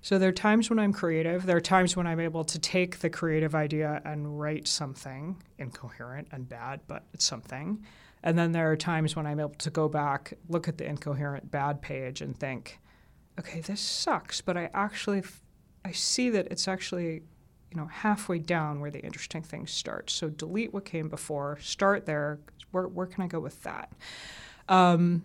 [0.00, 1.44] So there are times when I'm creative.
[1.46, 6.28] There are times when I'm able to take the creative idea and write something incoherent
[6.32, 7.84] and bad, but it's something.
[8.22, 11.50] And then there are times when I'm able to go back, look at the incoherent
[11.50, 12.78] bad page, and think,
[13.38, 15.40] okay, this sucks, but I actually, f-
[15.84, 17.22] I see that it's actually,
[17.70, 20.10] you know, halfway down where the interesting things start.
[20.10, 22.38] So delete what came before, start there.
[22.70, 23.92] Where where can I go with that?
[24.68, 25.24] Um,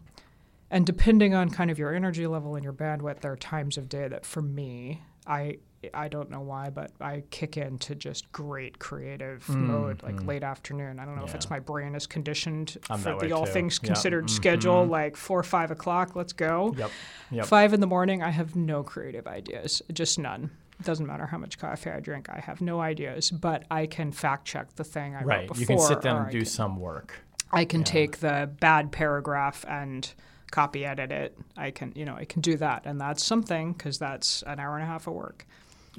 [0.70, 3.88] and depending on kind of your energy level and your bandwidth, there are times of
[3.88, 5.60] day that for me, I
[5.94, 11.00] I don't know why, but I kick into just great creative mode, like late afternoon.
[11.00, 13.52] I don't know if it's Mm, my brain is conditioned I'm for the all too.
[13.52, 13.88] things Yeah.
[13.88, 16.74] considered schedule, like four or five o'clock, let's go.
[16.78, 16.92] Yep.
[17.32, 17.46] Yep.
[17.46, 20.50] Five in the morning, I have no creative ideas, just none.
[20.80, 24.12] It doesn't matter how much coffee I drink, I have no ideas, but I can
[24.12, 25.48] fact check the thing I wrote Right.
[25.48, 25.60] before.
[25.62, 27.20] You can sit down and do can- some work.
[27.52, 30.12] I can take the bad paragraph and
[30.52, 31.38] copy edit it.
[31.56, 34.76] I can, you know, I can do that, and that's something because that's an hour
[34.76, 35.46] and a half of work.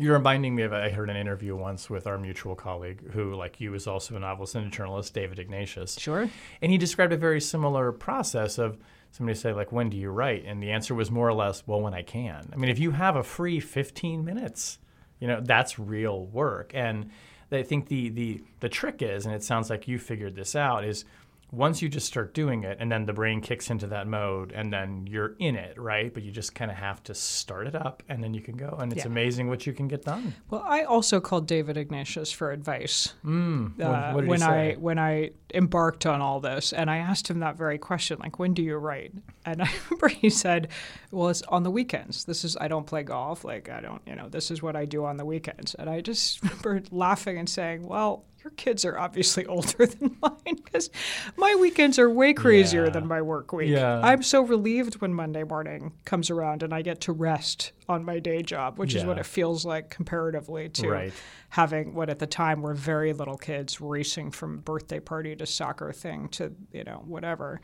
[0.01, 3.61] You're reminding me of I heard an interview once with our mutual colleague who, like
[3.61, 5.99] you, is also a novelist and a journalist, David Ignatius.
[5.99, 6.31] Sure.
[6.63, 8.79] And he described a very similar process of
[9.11, 10.45] somebody say, like, when do you write?
[10.45, 12.49] And the answer was more or less, well, when I can.
[12.53, 14.79] I mean, if you have a free 15 minutes,
[15.19, 16.71] you know, that's real work.
[16.75, 17.11] And
[17.51, 20.85] I think the the the trick is, and it sounds like you figured this out,
[20.85, 21.05] is
[21.51, 24.71] once you just start doing it and then the brain kicks into that mode and
[24.73, 26.13] then you're in it, right?
[26.13, 28.77] But you just kind of have to start it up and then you can go.
[28.79, 29.11] And it's Yeah.
[29.11, 30.35] amazing what you can get done.
[30.51, 33.81] Well, I also called David Ignatius for advice Mm.
[33.81, 34.73] uh, what, he when say?
[34.73, 38.39] I when I embarked on all this, and I asked him that very question, like,
[38.39, 39.13] when do you write?
[39.47, 40.69] And I remember he said,
[41.11, 42.25] "Well, it's on the weekends.
[42.25, 43.45] This is I don't play golf.
[43.45, 46.03] Like I don't, you know, this is what I do on the weekends." And I
[46.03, 50.89] just remember laughing and saying, "Well." Your kids are obviously older than mine because
[51.37, 52.91] my weekends are way crazier Yeah.
[52.91, 53.69] than my work week.
[53.69, 54.01] Yeah.
[54.03, 58.21] I'm so relieved when Monday morning comes around and I get to rest on my
[58.21, 61.13] day job, which is what it feels like comparatively to Right.
[61.51, 65.93] having what at the time were very little kids racing from birthday party to soccer
[65.93, 67.61] thing to you know whatever.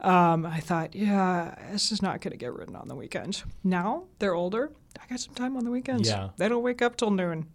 [0.00, 3.44] Um, I thought, yeah, this is not going to get written on the weekends.
[3.62, 4.72] Now they're older.
[5.02, 6.08] I got some time on the weekends.
[6.08, 6.30] Yeah.
[6.38, 7.46] They don't wake up till noon.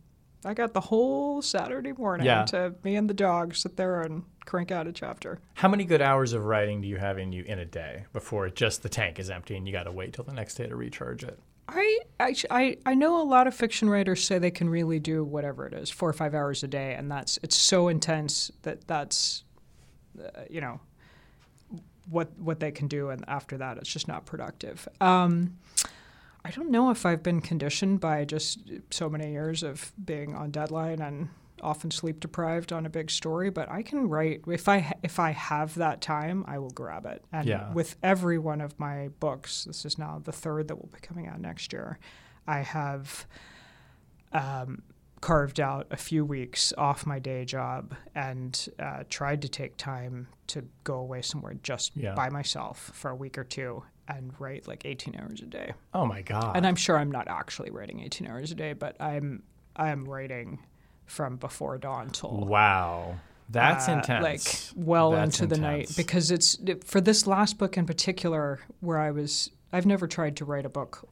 [0.46, 2.46] I got the whole Saturday morning Yeah.
[2.46, 5.40] to me and the dog sit there and crank out a chapter.
[5.56, 8.50] How many good hours of writing do you have in you in a day before
[8.50, 10.76] just the tank is empty and you got to wait till the next day to
[10.76, 11.40] recharge it?
[11.68, 15.24] I, I I I know a lot of fiction writers say they can really do
[15.24, 18.88] whatever it is, four or five hours a day, and that's it's so intense that
[18.88, 19.44] that's,
[20.20, 20.80] uh, you know,
[22.10, 24.88] what what they can do, and after that, it's just not productive.
[25.00, 25.58] Um,
[26.50, 30.50] I don't know if I've been conditioned by just so many years of being on
[30.50, 31.30] deadline and
[31.62, 35.30] often sleep deprived on a big story, but I can write if I if I
[35.32, 37.24] have that time, I will grab it.
[37.32, 37.72] And Yeah.
[37.72, 41.28] with every one of my books, this is now the third that will be coming
[41.28, 42.00] out next year.
[42.48, 43.28] I have
[44.32, 44.82] um,
[45.22, 50.28] carved out a few weeks off my day job and uh, tried to take time
[50.48, 52.16] to go away somewhere just Yeah.
[52.16, 55.74] by myself for a week or two and write like 18 hours a day.
[55.94, 56.58] Oh my god.
[56.58, 59.44] And I'm sure I'm not actually writing 18 hours a day, but I'm
[59.76, 60.60] I'm writing
[61.06, 63.16] from before dawn till wow.
[63.52, 64.24] That's uh, intense.
[64.24, 69.00] like well That's into the night because it's for this last book in particular where
[69.00, 71.08] I was I've never tried to write a book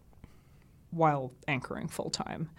[0.91, 2.50] while anchoring full time.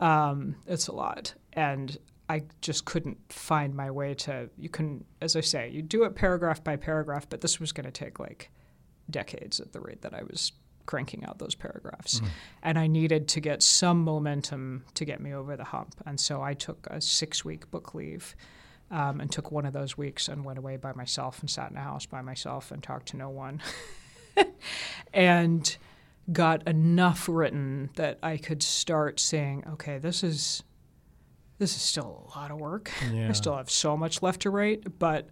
[0.00, 1.96] Um, it's a lot, and
[2.28, 4.48] I just couldn't find my way to.
[4.56, 7.84] You can, as I say, you do it paragraph by paragraph, but this was going
[7.84, 8.50] to take like
[9.12, 10.52] decades at the rate that I was
[10.86, 12.20] cranking out those paragraphs.
[12.62, 15.94] And I needed to get some momentum to get me over the hump.
[16.04, 18.34] And so I took a six week book leave
[18.90, 21.76] um, and took one of those weeks and went away by myself and sat in
[21.76, 23.62] a house by myself and talked to no one.
[25.14, 25.76] and
[26.30, 30.62] got enough written that I could start saying, okay, this is
[31.58, 32.90] this is still a lot of work.
[33.12, 33.28] Yeah.
[33.28, 35.28] I still have so much left to write, but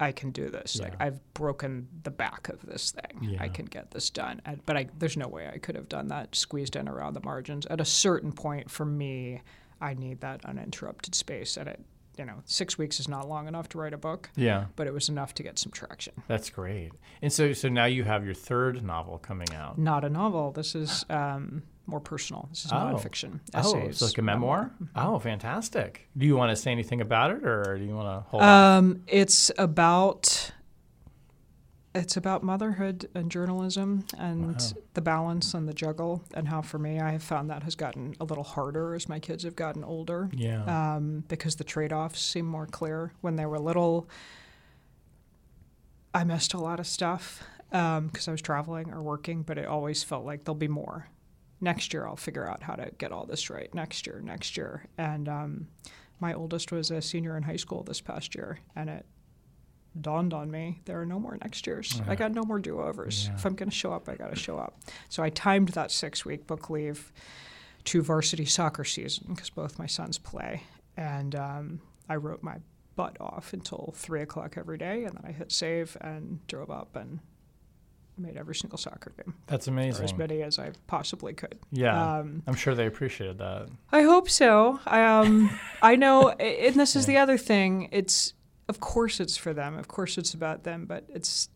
[0.00, 0.80] I can do this.
[0.80, 3.30] Like I've broken the back of this thing.
[3.30, 3.42] Yeah.
[3.42, 4.42] I can get this done.
[4.44, 7.20] And, but I, there's no way I could have done that squeezed in around the
[7.20, 7.64] margins.
[7.66, 9.42] At a certain point, for me,
[9.80, 11.56] I need that uninterrupted space.
[11.56, 11.80] And it,
[12.18, 14.66] you know, six weeks is not long enough to write a book, yeah.
[14.76, 16.14] but it was enough to get some traction.
[16.28, 16.92] That's great.
[17.22, 19.78] And so so now you have your third novel coming out.
[19.78, 20.52] Not a novel.
[20.52, 22.46] This is um, more personal.
[22.50, 22.76] This is Oh.
[22.76, 23.40] nonfiction.
[23.54, 23.98] Oh, Essays.
[23.98, 24.70] so like a memoir?
[24.94, 26.08] Oh, fantastic.
[26.16, 28.46] Do you want to say anything about it or do you want to hold Uh,
[28.46, 28.78] on?
[28.78, 30.52] Um, it's about
[31.94, 36.98] it's about motherhood and journalism and the balance and the juggle and how for me
[36.98, 40.28] I have found that has gotten a little harder as my kids have gotten older.
[40.32, 40.64] Yeah.
[40.64, 43.12] Um, because the trade-offs seem more clear.
[43.20, 44.08] When they were little,
[46.12, 50.02] I missed a lot of stuff because I was traveling or working, but it always
[50.02, 51.08] felt like there'll be more.
[51.60, 53.72] Next year, I'll figure out how to get all this right.
[53.72, 54.84] Next year, next year.
[54.98, 55.68] And um,
[56.20, 59.06] my oldest was a senior in high school this past year, and it
[60.00, 62.00] dawned on me there are no more next years.
[62.08, 63.30] I got no more do overs.
[63.34, 64.80] If I'm going to show up, I got to show up.
[65.08, 67.12] So I timed that six week book leave
[67.84, 70.62] to varsity soccer season because both my sons play.
[70.96, 72.56] And um, I wrote my
[72.96, 76.96] butt off until three o'clock every day, and then I hit save and drove up
[76.96, 77.20] and
[78.16, 81.58] made every single soccer game, That's or as many as I possibly could.
[81.72, 82.18] Yeah.
[82.18, 83.68] Um, I'm sure they appreciated that.
[83.90, 84.78] I hope so.
[84.86, 85.50] Um,
[85.82, 87.88] I know, and this is the other thing.
[87.90, 88.34] It's
[88.68, 89.78] of course it's for them.
[89.78, 91.48] Of course it's about them, but it's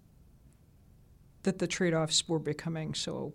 [1.42, 3.32] that the trade-offs were becoming so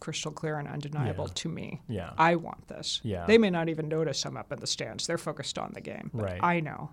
[0.00, 1.32] crystal clear and undeniable Yeah.
[1.34, 1.80] to me.
[1.88, 2.12] Yeah.
[2.18, 3.00] I want this.
[3.04, 3.26] Yeah.
[3.26, 5.06] They may not even notice I'm up in the stands.
[5.06, 6.10] They're focused on the game.
[6.12, 6.40] But Right.
[6.42, 6.90] I know.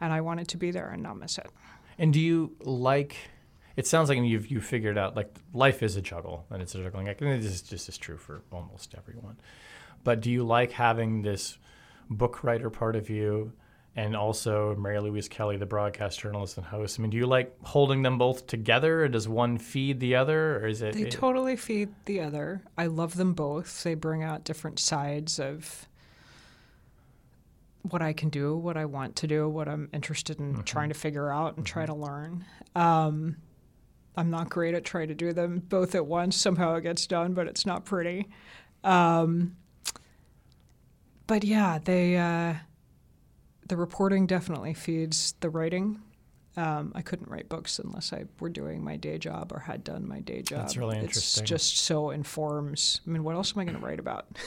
[0.00, 1.48] And I want it to be there and not miss it.
[1.98, 3.16] And do you like?
[3.76, 6.82] It sounds like you've you figured out like life is a juggle and it's a
[6.82, 7.20] juggling act.
[7.22, 9.36] And this is just as true for almost everyone.
[10.04, 11.58] But do you like having this
[12.08, 13.52] book writer part of you,
[13.98, 17.00] and also Mary Louise Kelly, the broadcast journalist and host?
[17.00, 20.58] I mean, do you like holding them both together, or does one feed the other,
[20.58, 20.94] or is it?
[20.94, 22.62] They it- totally feed the other.
[22.78, 23.82] I love them both.
[23.82, 25.88] They bring out different sides of
[27.82, 30.94] what I can do, what I want to do, what I'm interested in trying to
[30.94, 32.44] figure out and try to learn.
[32.76, 33.36] Um,
[34.16, 36.36] I'm not great at trying to do them both at once.
[36.36, 38.28] Somehow it gets done, but it's not pretty.
[38.84, 39.56] Um,
[41.26, 42.54] but yeah, they uh,
[43.68, 46.00] the reporting definitely feeds the writing.
[46.56, 50.08] Um, I couldn't write books unless I were doing my day job or had done
[50.08, 50.60] my day job.
[50.60, 51.42] That's really interesting.
[51.42, 53.00] It's just so informs.
[53.06, 54.26] I mean, what else am I going to write about?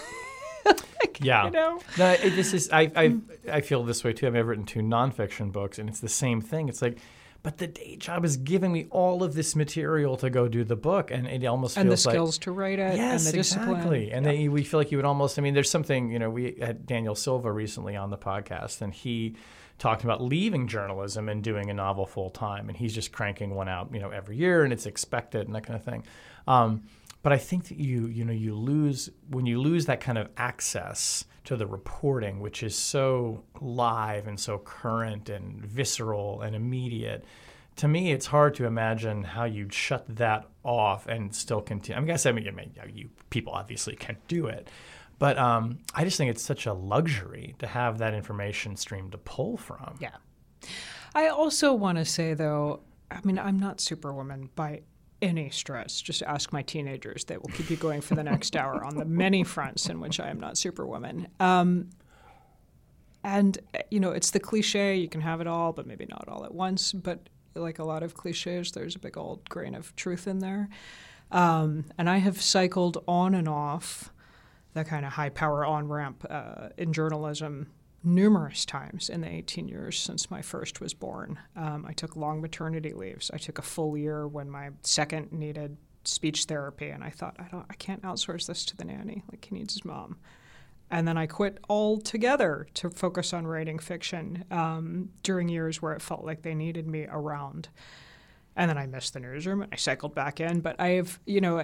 [1.22, 1.45] Yeah.
[1.45, 1.80] you know?
[1.97, 3.17] No, it, this is I, I
[3.51, 4.26] I feel this way too.
[4.28, 6.67] Mean, I've written two nonfiction books, and it's the same thing.
[6.69, 6.97] It's like,
[7.43, 10.75] but the day job is giving me all of this material to go do the
[10.75, 13.37] book, and it almost And the feels like skills to write it yes, and the
[13.37, 13.69] discipline.
[13.77, 14.11] exactly.
[14.11, 15.39] And then we feel like you would almost.
[15.39, 16.11] I mean, there's something.
[16.11, 19.36] You know, we had Daniel Silva recently on the podcast, and he
[19.79, 23.67] talked about leaving journalism and doing a novel full time, and he's just cranking one
[23.67, 26.03] out, you know, every year, and it's expected and that kind of thing.
[26.47, 26.83] Um,
[27.23, 30.29] but I think that you, you know, you lose when you lose that kind of
[30.37, 37.25] access to the reporting, which is so live and so current and visceral and immediate.
[37.77, 41.97] to me, it's hard to imagine how you'd shut that off and still continue.
[41.97, 44.69] I mean, I guess I mean, I mean you people obviously can't do it,
[45.19, 49.17] but um, I just think it's such a luxury to have that information stream to
[49.17, 49.97] pull from.
[49.99, 50.17] Yeah.
[51.13, 54.81] I also want to say though, I mean, I'm not Superwoman by
[55.21, 56.01] any stress.
[56.01, 59.05] Just ask my teenagers; they will keep you going for the next hour on the
[59.05, 61.27] many fronts in which I am not Superwoman.
[61.39, 61.89] Um,
[63.23, 63.57] and
[63.89, 66.53] you know, it's the cliche: you can have it all, but maybe not all at
[66.53, 66.93] once.
[66.93, 70.69] But like a lot of cliches, there's a big old grain of truth in there.
[71.31, 74.11] Um, and I have cycled on and off
[74.73, 77.67] the kind of high power on ramp uh, in journalism
[78.03, 81.39] numerous times in the 18 years since my first was born.
[81.55, 83.29] Um, I took long maternity leaves.
[83.33, 87.45] I took a full year when my second needed speech therapy, and I thought, I
[87.51, 89.23] don't, I can't outsource this to the nanny.
[89.32, 90.17] Like he needs his mom.
[90.89, 96.01] And then I quit altogether to focus on writing fiction um, during years where it
[96.01, 97.69] felt like they needed me around.
[98.57, 100.59] And then I missed the newsroom and I cycled back in.
[100.59, 101.63] But I have, you know,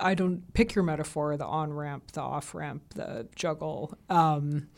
[0.00, 3.96] I don't pick your metaphor, the on ramp, the off ramp, the juggle.
[4.10, 4.68] Um,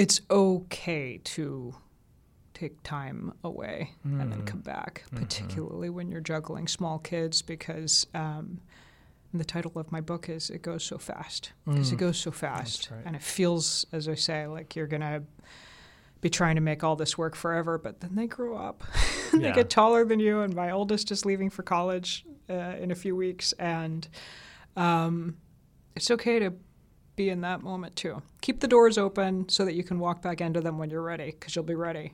[0.00, 1.74] it's okay to
[2.54, 4.18] take time away mm.
[4.20, 4.46] and then mm.
[4.46, 5.18] come back, mm-hmm.
[5.18, 8.60] particularly when you're juggling small kids, because um,
[9.34, 11.92] the title of my book is "It Goes So Fast" because mm.
[11.92, 13.02] it goes so fast, right.
[13.04, 15.22] and it feels, as I say, like you're gonna
[16.22, 17.76] be trying to make all this work forever.
[17.76, 18.82] But then they grow up,
[19.34, 19.52] they yeah.
[19.52, 23.14] get taller than you, and my oldest is leaving for college uh, in a few
[23.14, 24.08] weeks, and
[24.76, 25.36] um,
[25.94, 26.54] it's okay to
[27.20, 28.22] be in that moment too.
[28.40, 31.26] Keep the doors open so that you can walk back into them when you're ready,
[31.26, 32.12] because you'll be ready.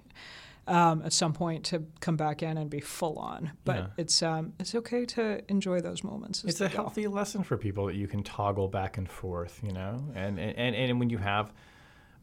[0.69, 3.53] Um, at some point to come back in and be full on.
[3.65, 3.87] But yeah.
[3.99, 6.43] it's um, it's okay to enjoy those moments.
[6.43, 10.03] It's a healthy lesson for people that you can toggle back and forth, you know,
[10.17, 11.53] and and and when you have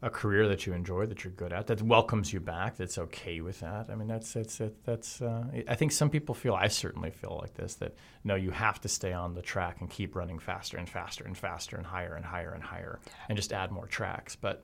[0.04, 3.40] a career that you enjoy, that you're good at, that welcomes you back, that's okay
[3.40, 3.86] with that.
[3.90, 5.22] I mean, that's that's that's.
[5.22, 6.54] Uh, I think some people feel.
[6.54, 7.76] I certainly feel like this.
[7.76, 11.24] That no, you have to stay on the track and keep running faster and faster
[11.24, 13.00] and faster and higher and higher and higher,
[13.30, 14.36] and just add more tracks.
[14.36, 14.62] But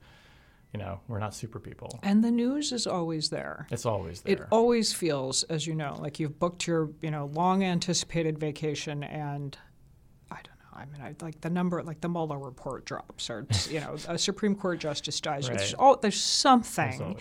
[0.73, 1.99] you know, we're not super people.
[2.03, 3.67] And the news is always there.
[3.71, 4.35] It's always there.
[4.35, 9.03] It always feels, as you know, like you've booked your, you know, long anticipated vacation
[9.03, 9.57] and
[10.73, 11.03] I don't know.
[11.03, 14.17] I mean, I like the number, like the Mueller report drops, or you know, a
[14.17, 15.49] Supreme Court justice dies.
[15.49, 15.57] Right.
[15.57, 17.17] There's, oh, there's something, something,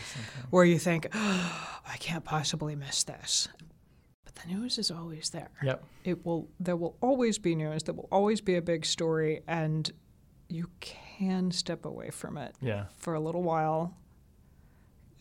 [0.51, 3.49] where you think, oh, I can't possibly miss this.
[4.25, 5.51] But the news is always there.
[5.63, 5.85] Yep.
[6.05, 6.49] It will.
[6.59, 7.83] There will always be news.
[7.83, 9.91] There will always be a big story, and
[10.49, 12.87] you can step away from it yeah.
[12.97, 13.97] for a little while.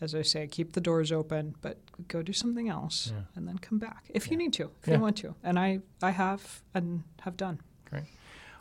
[0.00, 1.78] As I say, keep the doors open, but
[2.08, 3.24] go do something else yeah.
[3.36, 4.30] and then come back if yeah.
[4.30, 4.94] you need to, if yeah.
[4.94, 5.34] you want to.
[5.44, 7.60] And I, I have and have done.
[7.90, 8.04] Great.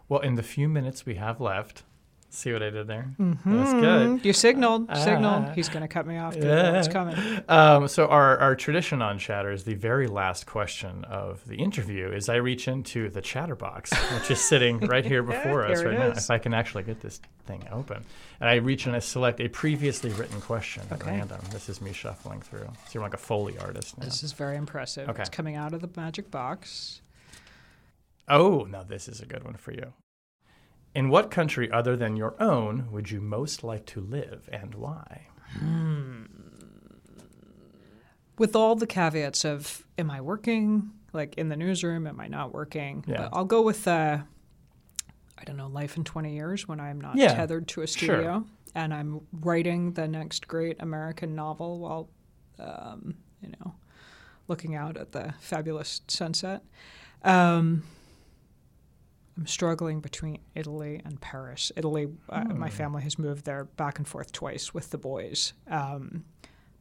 [0.10, 1.84] Well, in the few minutes we have left,
[2.32, 3.12] See what I did there?
[3.20, 3.58] Mm-hmm.
[3.58, 4.26] That's good.
[4.26, 4.90] You signaled.
[4.90, 5.56] Uh, signaled.
[5.56, 6.36] He's going to cut me off.
[6.36, 6.78] Yeah.
[6.78, 7.16] It's coming.
[7.50, 12.12] Um, so our, our tradition on Chatter is the very last question of the interview
[12.12, 16.08] is I reach into the Chatterbox, which is sitting right here before us right now.
[16.10, 18.06] If I can actually get this thing open.
[18.40, 21.02] And I reach and I select a previously written question okay.
[21.02, 21.40] at random.
[21.52, 22.60] This is me shuffling through.
[22.66, 24.06] So you're like a Foley artist now.
[24.06, 25.10] This is very impressive.
[25.10, 25.22] Okay.
[25.22, 27.02] It's coming out of the magic box.
[28.30, 29.94] Oh, now this is a good one for you.
[30.94, 35.28] In what country other than your own would you most like to live and why?
[35.58, 36.24] Hmm.
[38.38, 40.92] With all the caveats of, am I working?
[41.12, 43.04] Like in the newsroom, am I not working?
[43.08, 43.18] Yeah.
[43.18, 44.20] But I'll go with, uh,
[45.38, 47.34] I don't know, life in 20 years when I'm not yeah.
[47.34, 48.44] tethered to a studio sure.
[48.76, 52.10] and I'm writing the next great American novel while,
[52.60, 53.74] um, you know,
[54.48, 56.64] looking out at the fabulous sunset.
[57.24, 57.84] Um,
[59.40, 61.72] I'm struggling between Italy and Paris.
[61.78, 62.76] Italy, uh, my hmm.
[62.76, 65.54] family has moved there back and forth twice with the boys.
[65.70, 66.26] Um,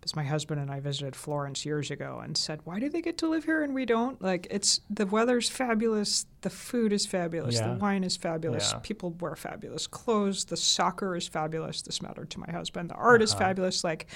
[0.00, 3.18] because my husband and I visited Florence years ago and said, "Why do they get
[3.18, 7.56] to live here and we don't?" Like it's the weather's fabulous, the food is fabulous,
[7.56, 7.72] yeah.
[7.72, 8.78] the wine is fabulous, yeah.
[8.78, 11.82] people wear fabulous clothes, the soccer is fabulous.
[11.82, 12.90] This mattered to my husband.
[12.90, 13.24] The art uh-huh.
[13.24, 13.82] is fabulous.
[13.82, 14.06] Like,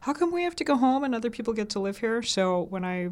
[0.00, 2.22] how come we have to go home and other people get to live here?
[2.22, 3.08] So when I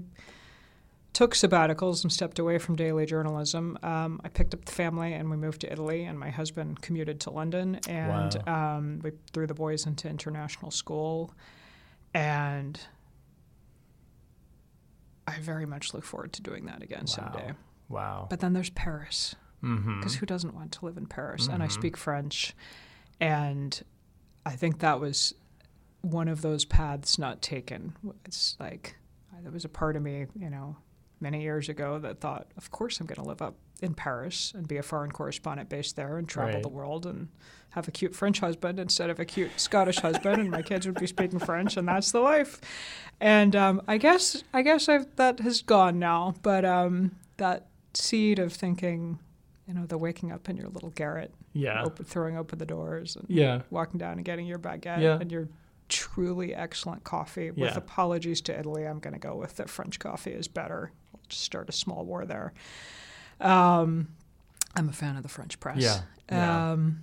[1.19, 3.77] took sabbaticals and stepped away from daily journalism.
[3.82, 7.19] Um, I picked up the family and we moved to Italy, and my husband commuted
[7.23, 8.77] to London, and wow.
[8.77, 11.35] um, we threw the boys into international school,
[12.15, 12.78] and
[15.27, 17.15] I very much look forward to doing that again wow.
[17.16, 17.53] someday.
[17.89, 18.28] Wow!
[18.31, 20.09] But then there's Paris, because mm-hmm.
[20.20, 21.43] who doesn't want to live in Paris?
[21.43, 21.55] Mm-hmm.
[21.55, 21.81] And I mm-hmm.
[21.81, 22.55] speak French,
[23.20, 23.82] and
[24.47, 25.35] I think that was
[26.01, 27.97] one of those paths not taken.
[28.24, 28.95] It's like
[29.43, 30.77] there was a part of me, you know,
[31.20, 34.66] many years ago that thought, of course, I'm going to live up in Paris and
[34.69, 36.62] be a foreign correspondent based there and travel Right.
[36.62, 37.28] the world and
[37.70, 40.99] have a cute French husband instead of a cute Scottish husband, and my kids would
[40.99, 42.61] be speaking French, and that's the life.
[43.20, 48.39] And um, I guess I guess I've, that has gone now, but um, that seed
[48.39, 49.19] of thinking,
[49.66, 51.82] you know, the waking up in your little garret, Yeah.
[51.85, 53.62] open, throwing open the doors, and Yeah.
[53.70, 55.19] walking down and getting your baguette Yeah.
[55.20, 55.49] and your
[55.89, 57.51] truly excellent coffee.
[57.51, 57.77] With Yeah.
[57.77, 60.93] apologies to Italy, I'm going to go with that French coffee is better.
[61.15, 62.52] I'll just start a small war there.
[63.40, 64.09] Um,
[64.74, 65.78] I'm a fan of the French press.
[65.82, 66.01] Yeah,
[66.31, 66.73] yeah.
[66.73, 67.02] Um,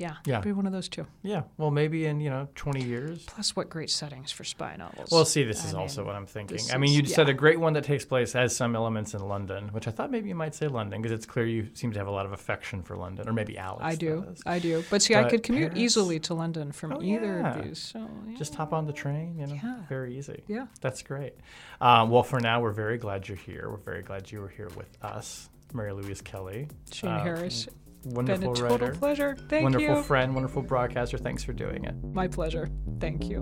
[0.00, 0.34] yeah, Yeah.
[0.36, 1.06] it'd be one of those two.
[1.22, 1.42] Yeah.
[1.58, 3.22] Well, maybe in, you know, 20 years.
[3.26, 5.10] Plus, what great settings for spy novels.
[5.12, 6.58] Well, see, this I is also mean, what I'm thinking.
[6.72, 9.68] I mean, you said a great one that takes place has some elements in London,
[9.68, 12.08] which I thought maybe you might say London because it's clear you seem to have
[12.08, 13.84] a lot of affection for London, or maybe Alex.
[13.84, 14.40] I do, is.
[14.46, 14.82] I do.
[14.90, 17.54] But see, I could commute Paris- easily to London from Oh, either yeah.
[17.58, 17.78] of these.
[17.78, 18.36] So yeah.
[18.38, 19.82] Just hop on the train, you know, Yeah.
[19.88, 20.42] very easy.
[20.48, 20.66] Yeah.
[20.80, 21.34] That's great.
[21.80, 23.68] Um, well, for now, we're very glad you're here.
[23.70, 26.68] We're very glad you were here with us, Mary Louise Kelly.
[26.92, 27.68] Shane uh, Harris.
[28.04, 28.92] Wonderful Been a total writer.
[28.98, 29.36] pleasure.
[29.48, 30.02] Thank wonderful you.
[30.02, 31.18] friend, wonderful broadcaster.
[31.18, 31.94] Thanks for doing it.
[32.02, 32.68] My pleasure.
[32.98, 33.40] Thank you.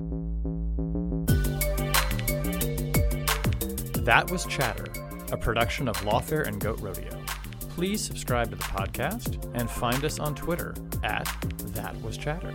[4.05, 4.87] That was Chatter,
[5.33, 7.11] a production of Lawfare and Goat Rodeo.
[7.71, 10.75] Please subscribe to the podcast and find us on Twitter
[11.05, 11.25] at
[11.75, 12.55] That Was Chatter.